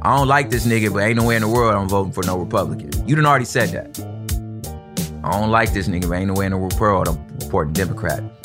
I 0.00 0.16
don't 0.16 0.28
like 0.28 0.48
this 0.48 0.66
nigga, 0.66 0.90
but 0.94 1.00
ain't 1.00 1.18
no 1.18 1.26
way 1.26 1.36
in 1.36 1.42
the 1.42 1.48
world 1.48 1.74
I'm 1.74 1.90
voting 1.90 2.12
for 2.12 2.24
no 2.24 2.38
Republican. 2.38 3.06
You 3.06 3.16
done 3.16 3.26
already 3.26 3.44
said 3.44 3.68
that. 3.68 4.00
I 5.22 5.32
don't 5.32 5.50
like 5.50 5.74
this 5.74 5.88
nigga, 5.88 6.08
but 6.08 6.14
ain't 6.14 6.28
no 6.28 6.34
way 6.34 6.46
in 6.46 6.52
the 6.52 6.56
world 6.56 7.06
I'm 7.06 7.40
supporting 7.40 7.74
Democrat 7.74 8.41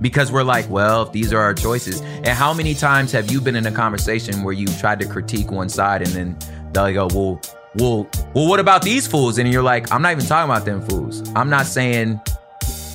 because 0.00 0.30
we're 0.32 0.44
like, 0.44 0.68
well, 0.68 1.02
if 1.02 1.12
these 1.12 1.32
are 1.32 1.40
our 1.40 1.54
choices. 1.54 2.00
And 2.00 2.28
how 2.28 2.52
many 2.52 2.74
times 2.74 3.12
have 3.12 3.30
you 3.30 3.40
been 3.40 3.56
in 3.56 3.66
a 3.66 3.72
conversation 3.72 4.42
where 4.42 4.54
you 4.54 4.66
tried 4.78 5.00
to 5.00 5.06
critique 5.06 5.50
one 5.50 5.68
side 5.68 6.02
and 6.02 6.10
then 6.10 6.38
they'll 6.72 6.92
go, 6.92 7.08
oh, 7.12 7.14
well, 7.14 7.40
well, 7.76 8.08
well, 8.34 8.48
what 8.48 8.60
about 8.60 8.82
these 8.82 9.06
fools? 9.06 9.38
And 9.38 9.52
you're 9.52 9.62
like, 9.62 9.90
I'm 9.92 10.02
not 10.02 10.12
even 10.12 10.26
talking 10.26 10.50
about 10.50 10.64
them 10.64 10.80
fools. 10.80 11.28
I'm 11.34 11.50
not 11.50 11.66
saying 11.66 12.20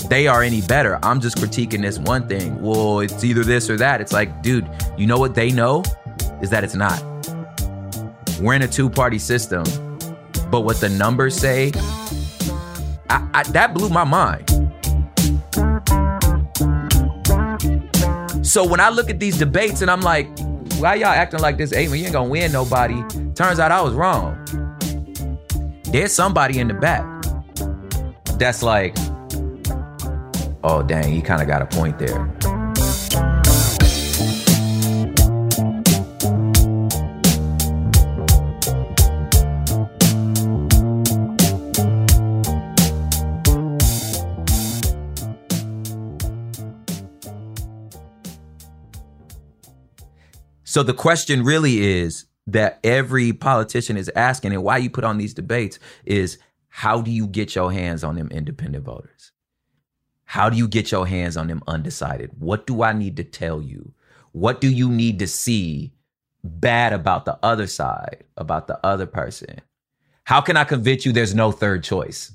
they 0.10 0.28
are 0.28 0.41
any 0.41 0.62
better. 0.62 1.00
I'm 1.04 1.20
just 1.20 1.38
critiquing 1.38 1.82
this 1.82 2.00
one 2.00 2.28
thing. 2.28 2.62
Well, 2.62 3.00
it's 3.00 3.24
either 3.24 3.43
this 3.43 3.70
or 3.70 3.78
that. 3.78 4.00
It's 4.02 4.14
like, 4.14 4.41
dude, 4.41 4.70
you 4.97 5.06
know 5.06 5.20
what 5.20 5.36
they 5.36 5.52
know 5.52 5.84
is 6.41 6.50
that 6.52 6.64
it's 6.64 6.76
not. 6.76 7.04
We're 8.39 8.54
in 8.54 8.62
a 8.62 8.68
two 8.68 8.89
party 8.89 9.20
system, 9.20 9.64
but 10.50 10.62
what 10.62 10.78
the 10.78 10.88
numbers 10.88 11.36
say 11.36 11.74
I, 13.10 13.28
I, 13.34 13.43
that 13.43 13.74
blew 13.74 13.89
my 13.89 14.04
mind. 14.04 14.49
So 18.50 18.66
when 18.66 18.80
I 18.80 18.89
look 18.89 19.12
at 19.12 19.20
these 19.20 19.38
debates 19.38 19.84
and 19.84 19.91
I'm 19.91 20.02
like, 20.02 20.28
why 20.80 20.95
y'all 20.95 21.10
acting 21.10 21.39
like 21.39 21.60
this 21.60 21.72
when 21.72 21.93
you 21.93 22.06
ain't 22.06 22.14
gonna 22.14 22.28
win 22.28 22.52
nobody? 22.52 23.00
Turns 23.36 23.60
out 23.60 23.72
I 23.72 23.80
was 23.80 23.93
wrong. 23.93 24.43
There's 25.84 26.12
somebody 26.12 26.58
in 26.58 26.68
the 26.68 26.74
back 26.74 27.06
that's 28.39 28.64
like, 28.64 28.97
oh 30.64 30.82
dang, 30.82 31.14
he 31.14 31.22
kind 31.22 31.43
of 31.43 31.47
got 31.47 31.62
a 31.62 31.68
point 31.68 32.00
there. 32.00 32.18
So 50.70 50.84
the 50.84 50.93
question 50.93 51.43
really 51.43 51.80
is 51.80 52.28
that 52.45 52.80
every 52.84 53.34
politician 53.34 53.97
is 53.97 54.07
asking, 54.15 54.53
and 54.53 54.61
why 54.61 54.78
you 54.78 54.91
put 54.91 55.03
on 55.03 55.17
these 55.17 55.34
debates 55.34 55.80
is 56.05 56.38
how 56.67 57.01
do 57.01 57.09
you 57.09 57.26
get 57.26 57.55
your 57.55 57.72
hands 57.72 58.03
on 58.03 58.13
them 58.13 58.28
independent 58.28 58.86
voters? 58.86 59.32
How 60.26 60.47
do 60.47 60.57
you 60.57 60.67
get 60.67 60.91
your 60.91 61.07
hands 61.07 61.38
on 61.38 61.47
them 61.47 61.63
undecided? 61.65 62.30
What 62.38 62.67
do 62.67 62.84
I 62.84 62.93
need 62.93 63.17
to 63.17 63.24
tell 63.24 63.63
you? 63.63 63.93
What 64.32 64.61
do 64.61 64.70
you 64.70 64.91
need 64.91 65.17
to 65.17 65.28
see 65.28 65.91
bad 66.43 66.93
about 66.93 67.26
the 67.26 67.39
other 67.41 67.65
side, 67.65 68.26
about 68.38 68.67
the 68.67 68.80
other 68.86 69.07
person? 69.07 69.61
How 70.26 70.39
can 70.39 70.55
I 70.55 70.65
convince 70.65 71.03
you 71.03 71.11
there's 71.11 71.34
no 71.34 71.51
third 71.51 71.84
choice? 71.84 72.32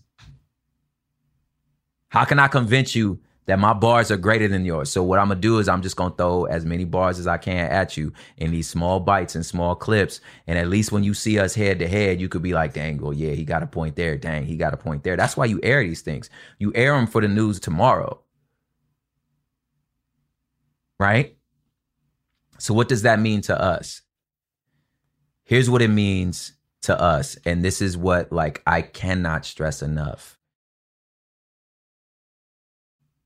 How 2.08 2.24
can 2.24 2.40
I 2.40 2.48
convince 2.48 2.96
you 2.96 3.20
that 3.46 3.58
my 3.58 3.72
bars 3.72 4.10
are 4.10 4.16
greater 4.16 4.48
than 4.48 4.64
yours. 4.64 4.90
So 4.90 5.02
what 5.02 5.18
I'm 5.18 5.28
gonna 5.28 5.40
do 5.40 5.58
is 5.58 5.68
I'm 5.68 5.82
just 5.82 5.96
gonna 5.96 6.14
throw 6.16 6.44
as 6.44 6.64
many 6.64 6.84
bars 6.84 7.18
as 7.18 7.26
I 7.26 7.36
can 7.36 7.70
at 7.70 7.96
you 7.96 8.12
in 8.38 8.50
these 8.50 8.68
small 8.68 9.00
bites 9.00 9.34
and 9.34 9.44
small 9.44 9.74
clips. 9.74 10.20
And 10.46 10.58
at 10.58 10.68
least 10.68 10.92
when 10.92 11.04
you 11.04 11.14
see 11.14 11.38
us 11.38 11.54
head 11.54 11.78
to 11.80 11.88
head, 11.88 12.20
you 12.20 12.28
could 12.28 12.42
be 12.42 12.54
like, 12.54 12.72
dang, 12.72 12.98
well, 12.98 13.12
yeah, 13.12 13.32
he 13.32 13.44
got 13.44 13.62
a 13.62 13.66
point 13.66 13.96
there. 13.96 14.16
Dang, 14.16 14.46
he 14.46 14.56
got 14.56 14.74
a 14.74 14.78
point 14.78 15.04
there. 15.04 15.16
That's 15.16 15.36
why 15.36 15.44
you 15.44 15.60
air 15.62 15.82
these 15.82 16.02
things. 16.02 16.30
You 16.58 16.72
air 16.74 16.94
them 16.94 17.06
for 17.06 17.20
the 17.20 17.28
news 17.28 17.60
tomorrow. 17.60 18.20
Right? 20.98 21.36
So 22.58 22.72
what 22.72 22.88
does 22.88 23.02
that 23.02 23.20
mean 23.20 23.42
to 23.42 23.60
us? 23.60 24.00
Here's 25.42 25.68
what 25.68 25.82
it 25.82 25.88
means 25.88 26.52
to 26.82 26.98
us. 26.98 27.36
And 27.44 27.62
this 27.62 27.82
is 27.82 27.96
what 27.96 28.32
like 28.32 28.62
I 28.66 28.80
cannot 28.80 29.44
stress 29.44 29.82
enough 29.82 30.38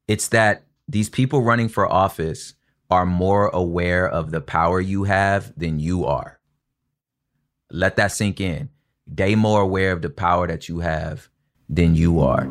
it's 0.09 0.28
that 0.28 0.64
these 0.88 1.11
people 1.11 1.42
running 1.42 1.68
for 1.68 1.90
office 1.90 2.54
are 2.90 3.04
more 3.04 3.48
aware 3.48 4.09
of 4.09 4.30
the 4.30 4.40
power 4.40 4.80
you 4.80 5.04
have 5.04 5.52
than 5.56 5.78
you 5.78 6.06
are. 6.06 6.40
Let 7.70 7.96
that 7.96 8.12
sink 8.12 8.40
in. 8.40 8.70
They 9.06 9.34
more 9.34 9.61
aware 9.61 9.92
of 9.92 10.00
the 10.00 10.11
power 10.11 10.46
that 10.46 10.68
you 10.68 10.80
have 10.80 11.28
than 11.68 11.94
you 11.94 12.20
are. 12.20 12.48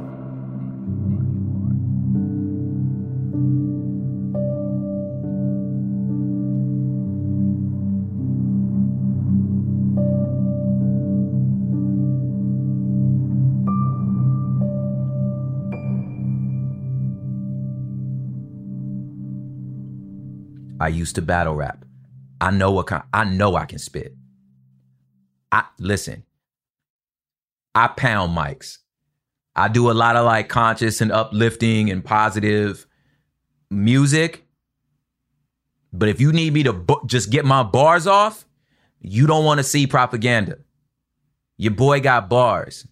I 20.79 20.89
used 20.89 21.15
to 21.15 21.21
battle 21.21 21.55
rap. 21.55 21.85
I 22.39 22.51
know 22.51 22.71
what 22.71 22.87
kind, 22.87 23.03
I 23.13 23.23
know 23.23 23.55
I 23.55 23.65
can 23.65 23.79
spit. 23.79 24.15
I 25.51 25.65
listen. 25.79 26.23
I 27.73 27.87
pound 27.87 28.37
mics. 28.37 28.79
I 29.55 29.67
do 29.67 29.89
a 29.89 29.93
lot 29.93 30.15
of 30.15 30.25
like 30.25 30.49
conscious 30.49 31.01
and 31.01 31.11
uplifting 31.11 31.89
and 31.89 32.03
positive 32.03 32.85
music. 33.71 34.45
But 35.91 36.09
if 36.09 36.21
you 36.21 36.31
need 36.31 36.53
me 36.53 36.63
to 36.63 36.73
bu- 36.73 37.05
just 37.07 37.31
get 37.31 37.45
my 37.45 37.63
bars 37.63 38.05
off, 38.05 38.45
you 38.99 39.25
don't 39.25 39.45
want 39.45 39.59
to 39.59 39.63
see 39.63 39.87
propaganda. 39.87 40.59
Your 41.57 41.71
boy 41.71 42.01
got 42.01 42.29
bars. 42.29 42.87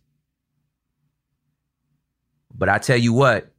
But 2.53 2.69
I 2.69 2.77
tell 2.77 2.97
you 2.97 3.13
what, 3.13 3.51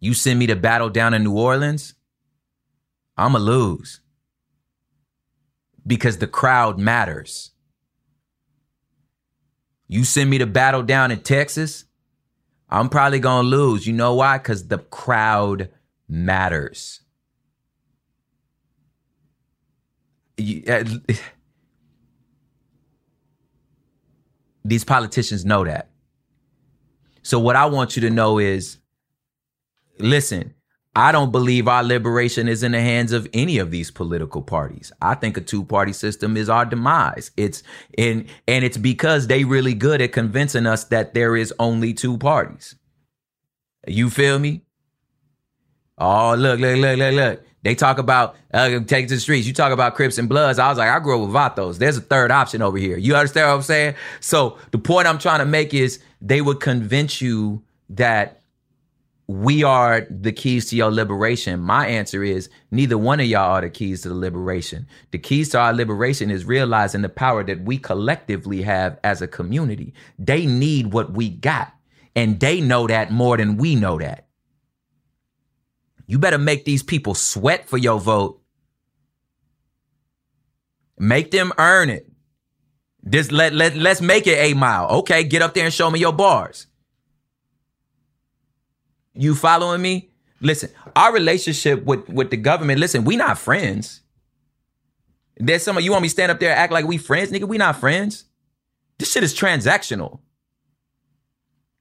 you 0.00 0.12
send 0.12 0.38
me 0.38 0.48
to 0.48 0.56
battle 0.56 0.90
down 0.90 1.14
in 1.14 1.24
New 1.24 1.38
Orleans, 1.38 1.94
I'ma 3.16 3.38
lose. 3.38 4.00
Because 5.86 6.18
the 6.18 6.26
crowd 6.26 6.78
matters. 6.78 7.52
You 9.86 10.04
send 10.04 10.30
me 10.30 10.38
to 10.38 10.46
battle 10.46 10.82
down 10.82 11.10
in 11.10 11.20
Texas, 11.20 11.84
I'm 12.68 12.88
probably 12.88 13.20
gonna 13.20 13.46
lose. 13.46 13.86
You 13.86 13.92
know 13.92 14.14
why? 14.14 14.38
Because 14.38 14.66
the 14.68 14.78
crowd 14.78 15.68
matters. 16.08 17.00
You, 20.36 20.64
uh, 20.66 20.84
these 24.64 24.84
politicians 24.84 25.44
know 25.44 25.64
that. 25.64 25.90
So, 27.22 27.38
what 27.38 27.56
I 27.56 27.66
want 27.66 27.96
you 27.96 28.02
to 28.02 28.10
know 28.10 28.38
is 28.38 28.78
listen, 29.98 30.54
I 30.96 31.10
don't 31.10 31.32
believe 31.32 31.66
our 31.66 31.82
liberation 31.82 32.46
is 32.46 32.62
in 32.62 32.72
the 32.72 32.80
hands 32.80 33.12
of 33.12 33.26
any 33.34 33.58
of 33.58 33.72
these 33.72 33.90
political 33.90 34.42
parties. 34.42 34.92
I 35.02 35.14
think 35.14 35.36
a 35.36 35.40
two-party 35.40 35.92
system 35.92 36.36
is 36.36 36.48
our 36.48 36.64
demise. 36.64 37.32
It's 37.36 37.64
in 37.98 38.28
and 38.46 38.64
it's 38.64 38.76
because 38.76 39.26
they 39.26 39.44
really 39.44 39.74
good 39.74 40.00
at 40.00 40.12
convincing 40.12 40.66
us 40.66 40.84
that 40.84 41.14
there 41.14 41.36
is 41.36 41.52
only 41.58 41.94
two 41.94 42.16
parties. 42.16 42.76
You 43.86 44.08
feel 44.08 44.38
me? 44.38 44.62
Oh, 45.98 46.34
look, 46.34 46.60
look, 46.60 46.76
look, 46.76 46.98
look, 46.98 47.14
look. 47.14 47.44
They 47.62 47.74
talk 47.74 47.98
about 47.98 48.36
uh, 48.52 48.80
take 48.80 49.08
to 49.08 49.14
the 49.14 49.20
streets. 49.20 49.46
You 49.46 49.52
talk 49.52 49.72
about 49.72 49.94
Crips 49.94 50.18
and 50.18 50.28
Bloods. 50.28 50.58
I 50.58 50.68
was 50.68 50.78
like, 50.78 50.90
I 50.90 51.00
grew 51.00 51.20
up 51.20 51.26
with 51.26 51.34
Vatos. 51.34 51.78
There's 51.78 51.96
a 51.96 52.02
third 52.02 52.30
option 52.30 52.62
over 52.62 52.76
here. 52.76 52.98
You 52.98 53.16
understand 53.16 53.48
what 53.48 53.54
I'm 53.54 53.62
saying? 53.62 53.94
So 54.20 54.58
the 54.70 54.78
point 54.78 55.08
I'm 55.08 55.18
trying 55.18 55.38
to 55.40 55.46
make 55.46 55.72
is 55.72 55.98
they 56.20 56.40
would 56.40 56.60
convince 56.60 57.20
you 57.20 57.62
that 57.88 58.42
we 59.26 59.64
are 59.64 60.06
the 60.10 60.32
keys 60.32 60.66
to 60.66 60.76
your 60.76 60.90
liberation. 60.90 61.60
My 61.60 61.86
answer 61.86 62.22
is 62.22 62.50
neither 62.70 62.98
one 62.98 63.20
of 63.20 63.26
y'all 63.26 63.52
are 63.52 63.62
the 63.62 63.70
keys 63.70 64.02
to 64.02 64.10
the 64.10 64.14
liberation. 64.14 64.86
The 65.12 65.18
keys 65.18 65.48
to 65.50 65.58
our 65.58 65.72
liberation 65.72 66.30
is 66.30 66.44
realizing 66.44 67.00
the 67.00 67.08
power 67.08 67.42
that 67.44 67.62
we 67.62 67.78
collectively 67.78 68.62
have 68.62 68.98
as 69.02 69.22
a 69.22 69.28
community. 69.28 69.94
They 70.18 70.44
need 70.44 70.92
what 70.92 71.12
we 71.12 71.30
got, 71.30 71.72
and 72.14 72.38
they 72.38 72.60
know 72.60 72.86
that 72.86 73.10
more 73.10 73.38
than 73.38 73.56
we 73.56 73.74
know 73.74 73.98
that. 73.98 74.26
You 76.06 76.18
better 76.18 76.38
make 76.38 76.66
these 76.66 76.82
people 76.82 77.14
sweat 77.14 77.66
for 77.66 77.78
your 77.78 77.98
vote. 77.98 78.42
Make 80.98 81.30
them 81.30 81.50
earn 81.56 81.88
it. 81.88 82.06
Just 83.08 83.32
let, 83.32 83.54
let, 83.54 83.74
let's 83.74 84.02
make 84.02 84.26
it 84.26 84.38
a 84.38 84.54
mile. 84.54 84.88
Okay, 84.98 85.24
get 85.24 85.40
up 85.40 85.54
there 85.54 85.64
and 85.64 85.72
show 85.72 85.90
me 85.90 85.98
your 85.98 86.12
bars. 86.12 86.66
You 89.14 89.34
following 89.34 89.80
me? 89.80 90.10
Listen, 90.40 90.70
our 90.96 91.12
relationship 91.12 91.84
with 91.84 92.08
with 92.08 92.30
the 92.30 92.36
government. 92.36 92.80
Listen, 92.80 93.04
we 93.04 93.16
not 93.16 93.38
friends. 93.38 94.00
There's 95.36 95.62
some 95.62 95.76
of 95.76 95.82
you 95.82 95.90
want 95.90 96.02
me 96.02 96.08
stand 96.08 96.30
up 96.30 96.40
there 96.40 96.54
act 96.54 96.72
like 96.72 96.84
we 96.84 96.98
friends, 96.98 97.30
nigga. 97.30 97.48
We 97.48 97.58
not 97.58 97.76
friends. 97.76 98.24
This 98.98 99.12
shit 99.12 99.24
is 99.24 99.34
transactional. 99.34 100.20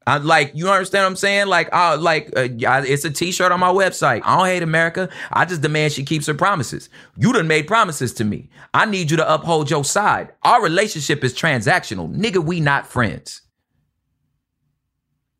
I 0.06 0.18
like 0.18 0.52
you 0.54 0.70
understand 0.70 1.04
what 1.04 1.10
I'm 1.12 1.16
saying? 1.16 1.48
Like, 1.48 1.70
uh, 1.72 1.98
like 1.98 2.28
uh, 2.36 2.50
it's 2.86 3.06
a 3.06 3.10
T-shirt 3.10 3.52
on 3.52 3.60
my 3.60 3.72
website. 3.72 4.22
I 4.26 4.38
don't 4.38 4.48
hate 4.48 4.64
America. 4.64 5.10
I 5.32 5.46
just 5.46 5.62
demand 5.62 5.94
she 5.94 6.04
keeps 6.04 6.28
her 6.28 6.34
promises. 6.34 6.90
You 7.16 7.32
done 7.32 7.48
made 7.48 7.68
promises 7.68 8.14
to 8.16 8.26
me. 8.26 8.50
I 8.74 8.86
need 8.86 9.12
you 9.12 9.18
to 9.18 9.34
uphold 9.34 9.70
your 9.70 9.86
side. 9.86 10.34
Our 10.44 10.62
relationship 10.62 11.24
is 11.24 11.34
transactional, 11.34 12.14
nigga. 12.14 12.44
We 12.44 12.60
not 12.60 12.86
friends. 12.86 13.42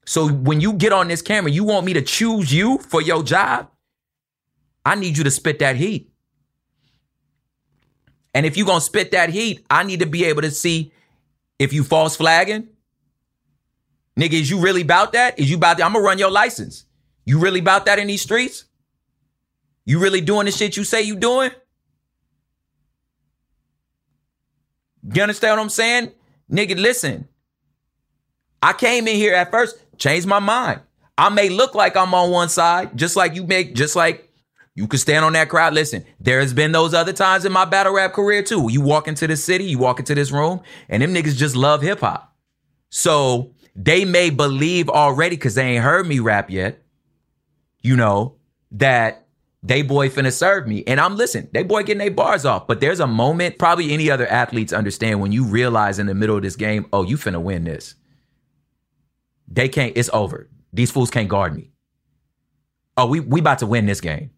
So 0.06 0.30
when 0.30 0.62
you 0.62 0.74
get 0.74 0.92
on 0.92 1.08
this 1.08 1.22
camera, 1.22 1.52
you 1.52 1.64
want 1.64 1.86
me 1.86 1.94
to 1.94 2.02
choose 2.02 2.54
you 2.54 2.78
for 2.80 3.02
your 3.02 3.24
job? 3.24 3.70
I 4.86 4.96
need 4.96 5.18
you 5.18 5.24
to 5.24 5.32
spit 5.32 5.60
that 5.60 5.76
heat. 5.76 6.12
And 8.34 8.46
if 8.46 8.58
you're 8.58 8.66
going 8.66 8.80
to 8.80 8.86
spit 8.86 9.12
that 9.12 9.30
heat, 9.30 9.66
I 9.70 9.84
need 9.84 10.00
to 10.00 10.06
be 10.06 10.26
able 10.26 10.42
to 10.42 10.52
see 10.52 10.92
if 11.60 11.72
you 11.72 11.84
false 11.84 12.16
flagging. 12.16 12.68
Nigga, 14.20 14.34
is 14.34 14.50
you 14.50 14.60
really 14.60 14.82
about 14.82 15.14
that? 15.14 15.40
Is 15.40 15.50
you 15.50 15.58
about 15.58 15.78
that? 15.78 15.86
I'm 15.86 15.94
going 15.94 16.04
to 16.04 16.08
run 16.08 16.18
your 16.20 16.32
license. 16.32 16.86
You 17.26 17.40
really 17.40 17.60
about 17.60 17.86
that 17.86 18.00
in 18.00 18.08
these 18.08 18.22
streets? 18.22 18.66
You 19.86 20.00
really 20.00 20.22
doing 20.22 20.46
the 20.46 20.52
shit 20.52 20.78
you 20.78 20.84
say 20.84 21.02
you 21.02 21.16
doing? 21.16 21.52
You 25.14 25.22
understand 25.22 25.58
what 25.58 25.64
I'm 25.64 25.70
saying? 25.70 26.12
Nigga, 26.52 26.78
listen. 26.78 27.28
I 28.62 28.74
came 28.74 29.08
in 29.08 29.16
here 29.16 29.34
at 29.34 29.52
first, 29.52 29.83
changed 30.04 30.28
my 30.28 30.40
mind. 30.40 30.82
I 31.18 31.30
may 31.30 31.48
look 31.48 31.76
like 31.76 31.96
I'm 31.96 32.14
on 32.14 32.30
one 32.30 32.50
side, 32.50 32.98
just 32.98 33.16
like 33.16 33.36
you 33.36 33.46
make, 33.46 33.74
just 33.74 33.96
like 33.96 34.30
you 34.76 34.88
can 34.88 35.00
stand 35.00 35.24
on 35.24 35.34
that 35.34 35.48
crowd. 35.48 35.74
Listen, 35.74 36.04
there 36.20 36.42
has 36.42 36.54
been 36.54 36.74
those 36.74 36.94
other 36.94 37.14
times 37.14 37.46
in 37.46 37.54
my 37.54 37.66
battle 37.66 37.94
rap 37.94 38.14
career 38.14 38.44
too. 38.44 38.70
You 38.70 38.82
walk 38.82 39.08
into 39.08 39.28
the 39.28 39.38
city, 39.38 39.64
you 39.64 39.78
walk 39.78 40.00
into 40.00 40.14
this 40.14 40.32
room, 40.32 40.62
and 40.90 41.02
them 41.02 41.14
niggas 41.14 41.38
just 41.38 41.56
love 41.56 41.82
hip 41.82 42.02
hop. 42.02 42.36
So 42.90 43.54
they 43.76 44.04
may 44.04 44.30
believe 44.30 44.90
already 44.90 45.38
because 45.38 45.56
they 45.56 45.64
ain't 45.64 45.84
heard 45.84 46.06
me 46.06 46.20
rap 46.20 46.50
yet, 46.50 46.82
you 47.82 47.96
know, 47.96 48.36
that 48.72 49.26
they 49.62 49.84
boy 49.84 50.10
finna 50.10 50.34
serve 50.34 50.68
me. 50.68 50.84
And 50.86 51.00
I'm 51.00 51.16
listen, 51.16 51.48
they 51.54 51.64
boy 51.64 51.84
getting 51.84 52.00
their 52.00 52.12
bars 52.12 52.46
off. 52.46 52.68
But 52.68 52.82
there's 52.82 53.00
a 53.00 53.08
moment, 53.08 53.58
probably 53.58 53.94
any 53.94 54.12
other 54.12 54.28
athletes 54.28 54.74
understand 54.74 55.22
when 55.22 55.32
you 55.32 55.46
realize 55.46 55.98
in 55.98 56.08
the 56.08 56.16
middle 56.16 56.36
of 56.36 56.42
this 56.42 56.58
game, 56.58 56.88
oh, 56.92 57.04
you 57.04 57.16
finna 57.16 57.42
win 57.42 57.64
this. 57.64 57.96
They 59.54 59.70
can't, 59.70 59.96
it's 59.96 60.10
over. 60.12 60.50
These 60.74 60.92
fools 60.92 61.12
can't 61.12 61.30
guard 61.30 61.56
me. 61.56 61.72
Oh, 62.98 63.06
we 63.08 63.20
we 63.20 63.40
about 63.40 63.60
to 63.60 63.68
win 63.68 63.86
this 63.86 64.02
game. 64.02 64.32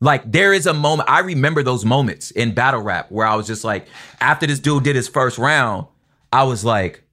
Like 0.00 0.30
there 0.30 0.52
is 0.52 0.66
a 0.66 0.74
moment, 0.74 1.10
I 1.10 1.20
remember 1.20 1.62
those 1.62 1.84
moments 1.84 2.30
in 2.30 2.54
battle 2.54 2.80
rap 2.80 3.10
where 3.10 3.26
I 3.26 3.34
was 3.34 3.46
just 3.46 3.64
like, 3.64 3.86
after 4.20 4.46
this 4.46 4.58
dude 4.58 4.84
did 4.84 4.96
his 4.96 5.08
first 5.08 5.36
round, 5.38 5.86
I 6.32 6.44
was 6.44 6.64
like, 6.64 7.04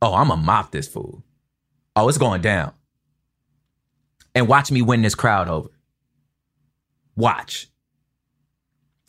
oh, 0.00 0.14
I'm 0.14 0.28
gonna 0.28 0.42
mop 0.42 0.72
this 0.72 0.88
fool. 0.88 1.22
Oh, 1.94 2.08
it's 2.08 2.18
going 2.18 2.40
down. 2.40 2.72
And 4.34 4.48
watch 4.48 4.70
me 4.70 4.82
win 4.82 5.02
this 5.02 5.14
crowd 5.14 5.48
over. 5.48 5.68
Watch. 7.16 7.68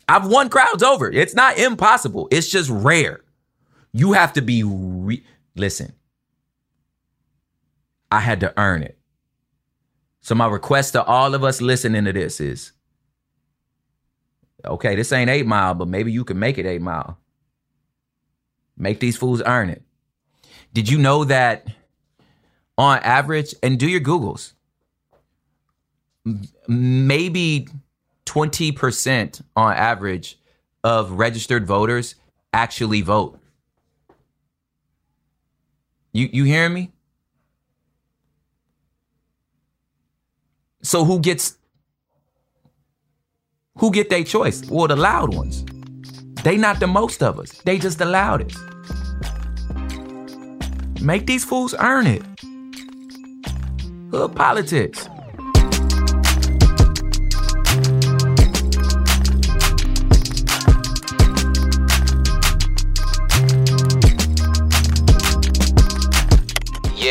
I've 0.08 0.26
won 0.26 0.50
crowds 0.50 0.82
over. 0.82 1.10
It's 1.10 1.34
not 1.34 1.58
impossible. 1.58 2.28
It's 2.30 2.50
just 2.50 2.68
rare. 2.70 3.20
You 3.92 4.12
have 4.12 4.34
to 4.34 4.42
be 4.42 4.62
re- 4.62 5.24
listen. 5.56 5.94
I 8.10 8.20
had 8.20 8.40
to 8.40 8.52
earn 8.58 8.82
it. 8.82 8.98
So 10.20 10.34
my 10.34 10.46
request 10.46 10.92
to 10.92 11.04
all 11.04 11.34
of 11.34 11.44
us 11.44 11.60
listening 11.60 12.04
to 12.04 12.12
this 12.12 12.40
is 12.40 12.72
okay, 14.64 14.96
this 14.96 15.12
ain't 15.12 15.28
8 15.28 15.46
mile, 15.46 15.74
but 15.74 15.88
maybe 15.88 16.10
you 16.10 16.24
can 16.24 16.38
make 16.38 16.56
it 16.56 16.64
8 16.64 16.80
mile. 16.80 17.18
Make 18.76 19.00
these 19.00 19.16
fools 19.16 19.42
earn 19.44 19.68
it. 19.68 19.82
Did 20.72 20.88
you 20.88 20.98
know 20.98 21.24
that 21.24 21.68
on 22.78 22.98
average, 23.00 23.54
and 23.62 23.78
do 23.78 23.88
your 23.88 24.00
Googles, 24.00 24.52
maybe 26.66 27.68
20% 28.26 29.42
on 29.54 29.74
average 29.74 30.38
of 30.82 31.12
registered 31.12 31.66
voters 31.66 32.14
actually 32.52 33.02
vote? 33.02 33.38
You 36.14 36.30
you 36.32 36.44
hearing 36.44 36.72
me? 36.72 36.92
So 40.82 41.04
who 41.04 41.18
gets 41.18 41.56
who 43.78 43.90
get 43.90 44.10
their 44.10 44.22
choice? 44.22 44.62
Well, 44.70 44.86
the 44.86 44.96
loud 44.96 45.34
ones. 45.34 45.64
They 46.44 46.56
not 46.56 46.78
the 46.78 46.86
most 46.86 47.22
of 47.22 47.40
us. 47.40 47.50
They 47.64 47.78
just 47.78 47.98
the 47.98 48.04
loudest. 48.04 48.56
Make 51.02 51.26
these 51.26 51.44
fools 51.44 51.74
earn 51.80 52.06
it. 52.06 52.22
Hood 54.12 54.36
politics. 54.36 55.08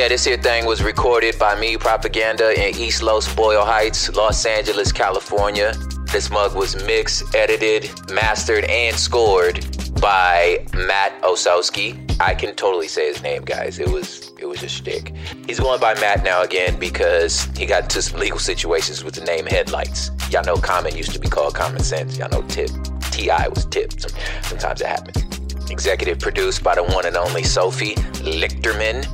Yeah, 0.04 0.10
this 0.10 0.26
here 0.26 0.36
thing 0.36 0.66
was 0.66 0.84
recorded 0.84 1.40
by 1.40 1.58
me, 1.58 1.78
Propaganda, 1.78 2.52
in 2.52 2.76
East 2.76 3.02
Los 3.02 3.34
Boyle 3.34 3.64
Heights, 3.64 4.14
Los 4.14 4.46
Angeles, 4.46 4.92
California. 4.92 5.72
This 6.12 6.30
mug 6.30 6.58
was 6.58 6.76
mixed, 6.84 7.34
edited, 7.34 7.90
mastered, 8.12 8.66
and 8.66 8.98
scored 8.98 9.66
by 10.02 10.68
Matt 10.74 11.14
Osowski. 11.22 12.20
I 12.20 12.36
can 12.36 12.54
totally 12.54 12.90
say 12.90 13.08
his 13.08 13.24
name, 13.24 13.46
guys. 13.46 13.80
It 13.80 13.88
was 13.88 14.34
it 14.38 14.46
was 14.46 14.62
a 14.62 14.68
shtick. 14.68 15.16
He's 15.48 15.62
going 15.62 15.80
by 15.80 15.94
Matt 15.94 16.22
now 16.26 16.42
again 16.42 16.78
because 16.78 17.44
he 17.56 17.66
got 17.66 17.84
into 17.84 18.02
some 18.02 18.20
legal 18.20 18.40
situations 18.40 19.06
with 19.06 19.16
the 19.16 19.24
name 19.24 19.46
Headlights. 19.46 20.12
Y'all 20.30 20.44
know 20.44 20.58
Common 20.58 20.98
used 20.98 21.14
to 21.14 21.20
be 21.20 21.30
called 21.30 21.56
Common 21.56 21.82
Sense. 21.82 22.18
Y'all 22.18 22.28
know 22.30 22.42
Tip. 22.50 22.72
T.I. 23.12 23.48
was 23.48 23.66
Tip. 23.68 23.94
Sometimes 24.42 24.82
it 24.82 24.88
happens. 24.88 25.72
Executive 25.72 26.20
produced 26.20 26.62
by 26.62 26.76
the 26.76 26.84
one 26.84 27.06
and 27.06 27.16
only 27.16 27.44
Sophie 27.44 27.96
Lichterman 28.26 29.08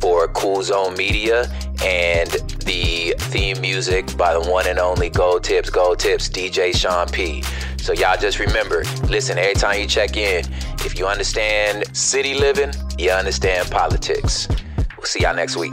for 0.00 0.28
Cool 0.28 0.62
Zone 0.62 0.96
Media 0.96 1.42
and 1.84 2.30
the 2.64 3.14
theme 3.18 3.60
music 3.60 4.16
by 4.16 4.32
the 4.32 4.50
one 4.50 4.66
and 4.66 4.78
only 4.78 5.10
Gold 5.10 5.44
Tips, 5.44 5.70
Gold 5.70 5.98
Tips, 5.98 6.28
DJ 6.28 6.74
Sean 6.74 7.08
P. 7.08 7.42
So 7.78 7.92
y'all 7.92 8.16
just 8.16 8.38
remember, 8.38 8.84
listen, 9.08 9.38
every 9.38 9.54
time 9.54 9.80
you 9.80 9.86
check 9.86 10.16
in, 10.16 10.44
if 10.84 10.98
you 10.98 11.06
understand 11.06 11.84
city 11.96 12.34
living, 12.34 12.72
you 12.98 13.10
understand 13.10 13.70
politics. 13.70 14.48
We'll 14.96 15.06
see 15.06 15.22
y'all 15.22 15.34
next 15.34 15.56
week. 15.56 15.72